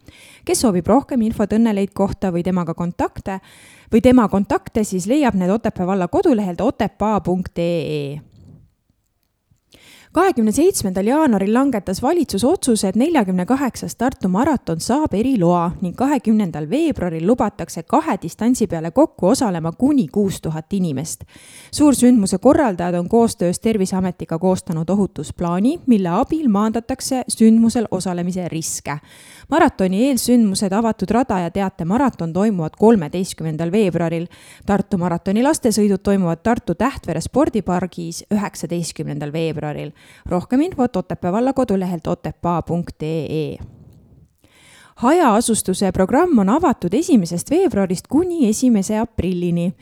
[0.45, 3.39] kes soovib rohkem infot Õnneleid kohta või temaga kontakte,
[3.94, 8.22] või tema kontakte, siis leiab need Otepää valla kodulehelt otepaa.ee
[10.14, 16.68] kahekümne seitsmendal jaanuaril langetas valitsus otsuse, et neljakümne kaheksas Tartu maraton saab eriloa ning kahekümnendal
[16.70, 21.24] veebruaril lubatakse kahe distantsi peale kokku osalema kuni kuus tuhat inimest.
[21.72, 29.00] suursündmuse korraldajad on koostöös Terviseametiga koostanud ohutusplaani, mille abil maandatakse sündmusel osalemise riske
[29.50, 34.28] maratoni eelsündmused Avatud rada ja teatemaraton toimuvad kolmeteistkümnendal veebruaril.
[34.66, 39.91] Tartu maratoni lastesõidud toimuvad Tartu Tähtvere spordipargis üheksateistkümnendal veebruaril.
[40.26, 43.82] rohkem infot Otepää valla kodulehelt otepaa.ee
[44.96, 49.74] hajaasustuse programm on avatud esimesest veebruarist kuni esimese aprillini.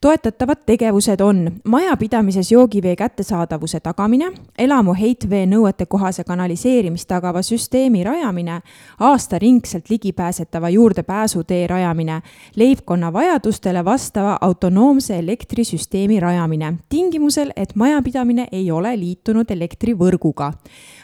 [0.00, 8.60] toetatavad tegevused on majapidamises joogivee kättesaadavuse tagamine, elamu heitvee nõuetekohase kanaliseerimist tagava süsteemi rajamine,
[9.00, 12.22] aastaringselt ligipääsetava juurdepääsutee rajamine,
[12.56, 20.52] leibkonna vajadustele vastava autonoomse elektrisüsteemi rajamine, tingimusel, et majapidamine ei ole liitunud elektrivõrguga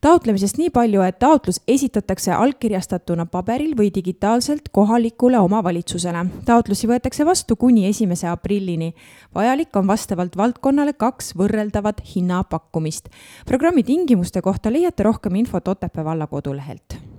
[0.00, 6.26] taotlemisest nii palju, et taotlus esitatakse allkirjastatuna paberil või digitaalselt kohalikule omavalitsusele.
[6.44, 8.94] taotlusi võetakse vastu kuni esimese aprillini.
[9.34, 13.09] vajalik on vastavalt valdkonnale kaks võrreldavat hinnapakkumist.
[13.46, 17.16] programmi tingimuste kohta leiate rohkem infot Otepää valla kodulehelt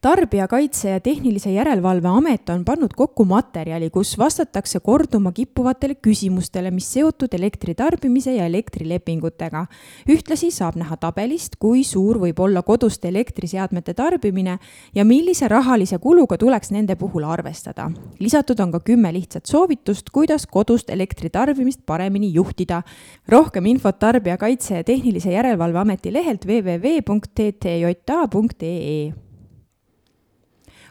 [0.00, 6.92] tarbijakaitse ja Tehnilise Järelevalve Amet on pannud kokku materjali, kus vastatakse korduma kippuvatele küsimustele, mis
[6.92, 9.66] seotud elektritarbimise ja elektrilepingutega.
[10.08, 14.58] ühtlasi saab näha tabelist, kui suur võib olla koduste elektriseadmete tarbimine
[14.94, 17.90] ja millise rahalise kuluga tuleks nende puhul arvestada.
[18.18, 22.82] lisatud on ka kümme lihtsat soovitust, kuidas kodust elektritarbimist paremini juhtida.
[23.28, 26.98] rohkem infot Tarbijakaitse ja Tehnilise Järelevalve Ameti lehelt www.ttja.ee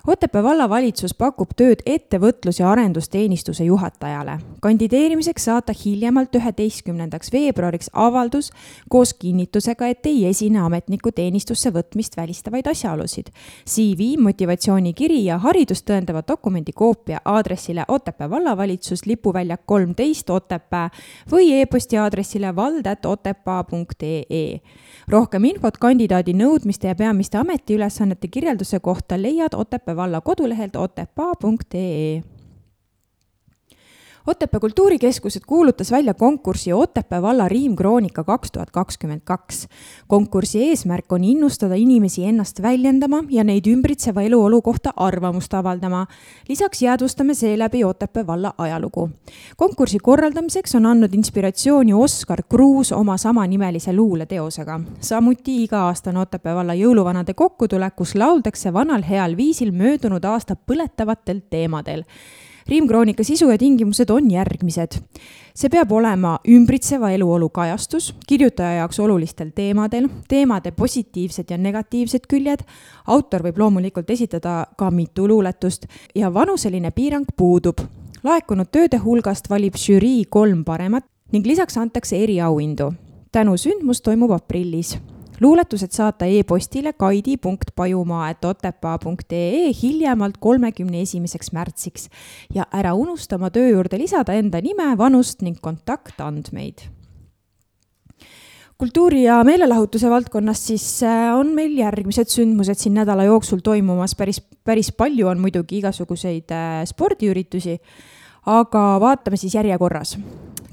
[0.08, 4.40] Otepää vallavalitsus pakub tööd ettevõtlus- ja arendusteenistuse juhatajale.
[4.62, 8.52] kandideerimiseks saata hiljemalt üheteistkümnendaks veebruariks avaldus
[8.90, 13.26] koos kinnitusega, et ei esine ametniku teenistusse võtmist välistavaid asjaolusid.
[13.66, 20.90] CV, motivatsioonikiri ja haridust tõendava dokumendi koopia aadressile Otepää vallavalitsus, lipuväljak kolmteist Otepää
[21.32, 24.60] või e-posti aadressile vald.otepaa.ee
[25.12, 32.24] rohkem infot kandidaadi nõudmiste ja peamiste ametiülesannete kirjelduse kohta leiad Otepää valla kodulehelt otepaa.ee
[34.28, 39.68] Otepää kultuurikeskused kuulutas välja konkursi Otepää valla riimkroonika kaks tuhat kakskümmend kaks.
[40.08, 46.08] konkursi eesmärk on innustada inimesi ennast väljendama ja neid ümbritseva eluolu kohta arvamust avaldama.
[46.50, 49.10] lisaks jäädvustame seeläbi Otepää valla ajalugu.
[49.58, 54.80] konkursi korraldamiseks on andnud inspiratsiooni Oskar Kruus oma samanimelise luuleteosega.
[55.00, 62.04] samuti iga-aastane Otepää valla jõuluvanade kokkutulek, kus lauldakse vanal heal viisil möödunud aasta põletavatel teemadel
[62.68, 65.00] riimkroonika sisu ja tingimused on järgmised.
[65.58, 72.62] see peab olema ümbritseva eluolu kajastus, kirjutaja jaoks olulistel teemadel, teemade positiivsed ja negatiivsed küljed,
[73.08, 77.82] autor võib loomulikult esitada ka mitu luuletust ja vanuseline piirang puudub.
[78.24, 82.94] laekunud tööde hulgast valib žürii kolm paremat ning lisaks antakse eriauhindu.
[83.32, 84.98] tänu sündmus toimub aprillis
[85.42, 92.10] luuletused saata e-postile kaidi.pajumaa.otepaa.ee hiljemalt kolmekümne esimeseks märtsiks.
[92.54, 96.78] Ja ära unusta oma töö juurde lisada enda nime, vanust ning kontaktandmeid.
[98.78, 104.42] Kultuuri ja meelelahutuse valdkonnas siis äh, on meil järgmised sündmused siin nädala jooksul toimumas, päris,
[104.64, 107.80] päris palju on muidugi igasuguseid äh, spordiüritusi,
[108.46, 110.14] aga vaatame siis järjekorras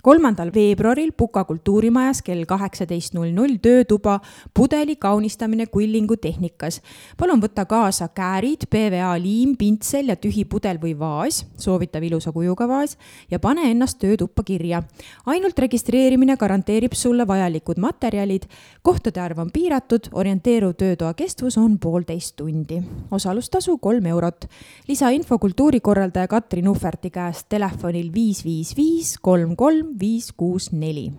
[0.04, 4.18] kolmandal veebruaril Puka kultuurimajas kell kaheksateist null null töötuba
[4.54, 6.82] pudeli kaunistamine Kullingu tehnikas.
[7.16, 12.68] palun võtta kaasa käärid, PVA liim, pintsel ja tühi pudel või vaas, soovitav ilusa kujuga
[12.68, 12.98] vaas
[13.30, 14.82] ja pane ennast töötuppa kirja.
[15.26, 18.44] ainult registreerimine garanteerib sulle vajalikud materjalid,
[18.82, 22.82] kohtade arv on piiratud, orienteeruv töötoa kestvus on poolteist tundi.
[23.10, 24.44] osalustasu kolm eurot.
[24.88, 31.10] lisainfo kultuurikorraldaja Katrin Uhverti käest telefonil viis viis viis kolm kolm viis, kuus, neli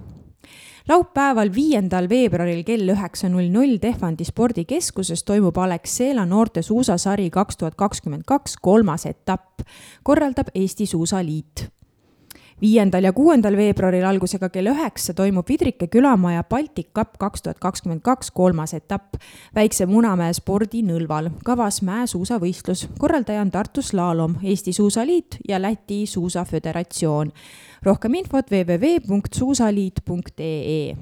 [0.87, 7.75] laupäeval, viiendal veebruaril kell üheksa null null Tehvandi spordikeskuses toimub Alexela noorte suusasari kaks tuhat
[7.75, 9.65] kakskümmend kaks kolmas etapp,
[10.03, 11.69] korraldab Eesti Suusaliit
[12.61, 18.01] viiendal ja kuuendal veebruaril algusega kell üheksa toimub Vidrike külamaja Baltic Cup kaks tuhat kakskümmend
[18.05, 19.17] kaks kolmas etapp
[19.55, 22.87] Väikse Munamäe spordinõlval, kavas mäesuusavõistlus.
[22.99, 27.31] korraldaja on Tartu Slalom, Eesti Suusaliit ja Läti Suusaföderatsioon.
[27.83, 30.95] Rohkem infot www.suusaliit.ee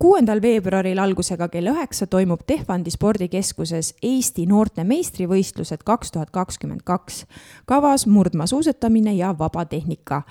[0.00, 7.26] kuuendal veebruaril algusega kell üheksa toimub Tehvandi spordikeskuses Eesti noorte meistrivõistlused kaks tuhat kakskümmend kaks.
[7.66, 10.22] kavas murdmaasuusatamine ja vabatehnika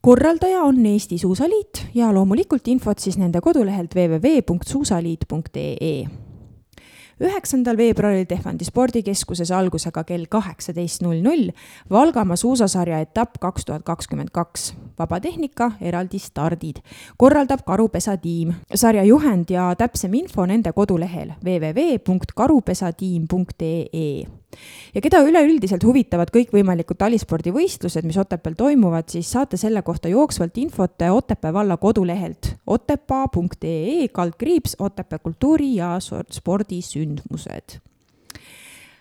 [0.00, 6.25] korraldaja on Eesti Suusaliit ja loomulikult infot siis nende kodulehelt www.suusaliit.ee
[7.20, 11.50] üheksandal veebruaril Tehvandi spordikeskuses algusega kell kaheksateist null null
[11.90, 14.74] Valgamaa suusasarja etapp kaks tuhat kakskümmend kaks.
[14.98, 16.76] vabatehnika, eraldi stardid.
[17.16, 18.54] korraldab Karupesa tiim.
[18.74, 24.26] sarja juhend ja täpsem info nende kodulehel www.karupesatiim.ee
[24.94, 31.02] ja keda üleüldiselt huvitavad kõikvõimalikud talispordivõistlused, mis Otepääl toimuvad, siis saate selle kohta jooksvalt infot
[31.10, 35.98] Otepää valla kodulehelt otepaa.ee kaldkriips Otepää kultuuri ja
[36.32, 37.80] spordisündmused.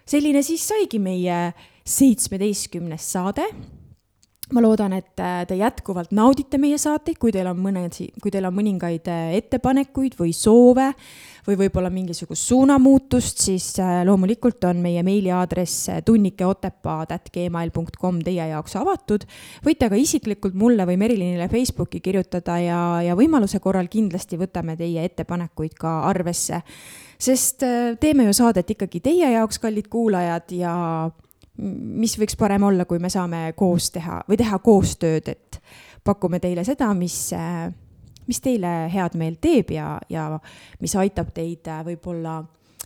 [0.06, 1.54] selline siis saigi meie
[1.86, 3.46] seitsmeteistkümnes saade
[4.54, 8.54] ma loodan, et te jätkuvalt naudite meie saateid, kui teil on mõned, kui teil on
[8.54, 10.92] mõningaid ettepanekuid või soove
[11.48, 19.24] või võib-olla mingisugust suunamuutust, siis äh, loomulikult on meie meiliaadress äh, tunnikeotepaa.gmail.com teie jaoks avatud.
[19.66, 25.04] võite ka isiklikult mulle või Merilinile Facebooki kirjutada ja, ja võimaluse korral kindlasti võtame teie
[25.06, 26.62] ettepanekuid ka arvesse.
[27.20, 31.12] sest äh, teeme ju saadet ikkagi teie jaoks, kallid kuulajad, ja
[31.58, 35.60] mis võiks parem olla, kui me saame koos teha või teha koostööd, et
[36.04, 37.32] pakume teile seda, mis
[38.28, 40.28] mis teile head meelt teeb ja, ja
[40.82, 42.40] mis aitab teid äh, võib-olla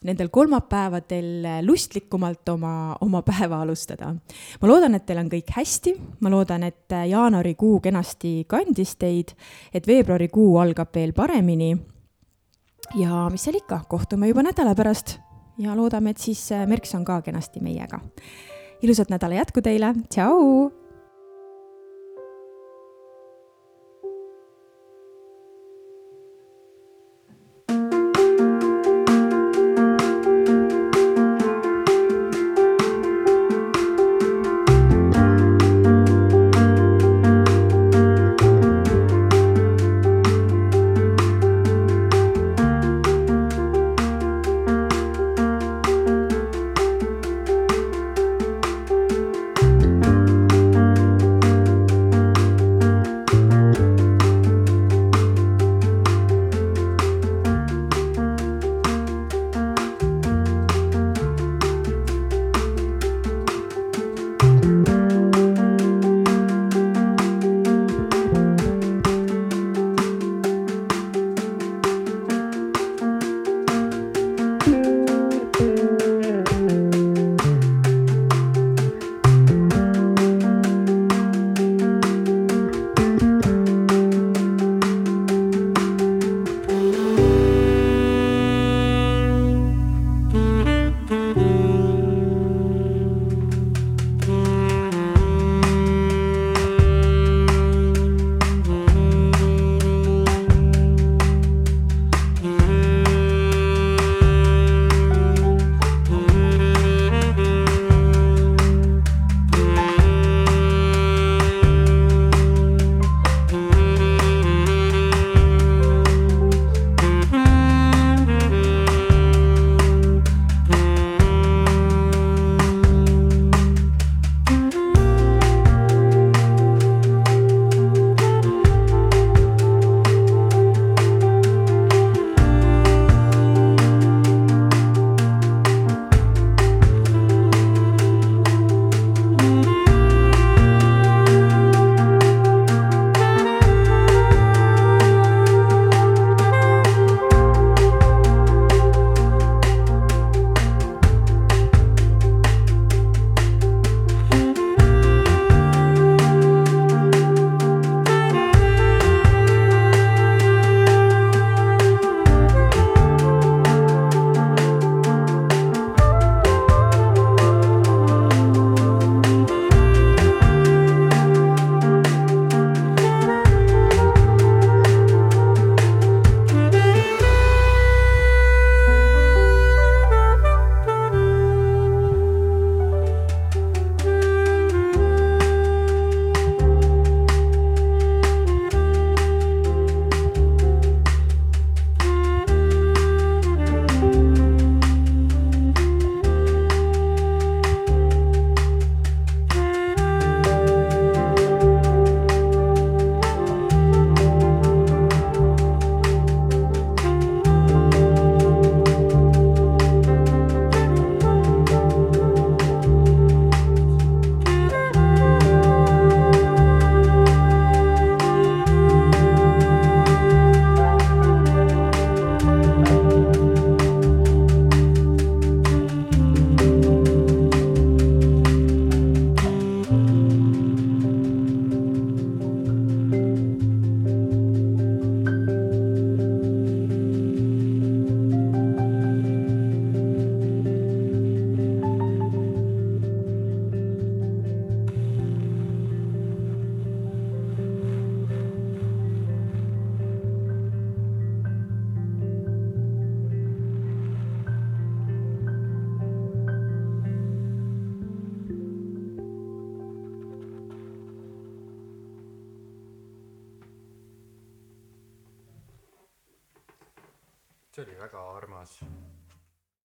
[0.07, 4.13] nendel kolmapäevadel lustlikumalt oma, oma päeva alustada.
[4.61, 9.33] ma loodan, et teil on kõik hästi, ma loodan, et äh, jaanuarikuu kenasti kandis teid,
[9.73, 11.75] et veebruarikuu algab veel paremini.
[12.95, 15.17] ja mis seal ikka, kohtume juba nädala pärast
[15.59, 17.99] ja loodame, et siis äh, Merks on ka kenasti meiega.
[18.81, 20.69] Ilusat nädala jätku teile, tšau!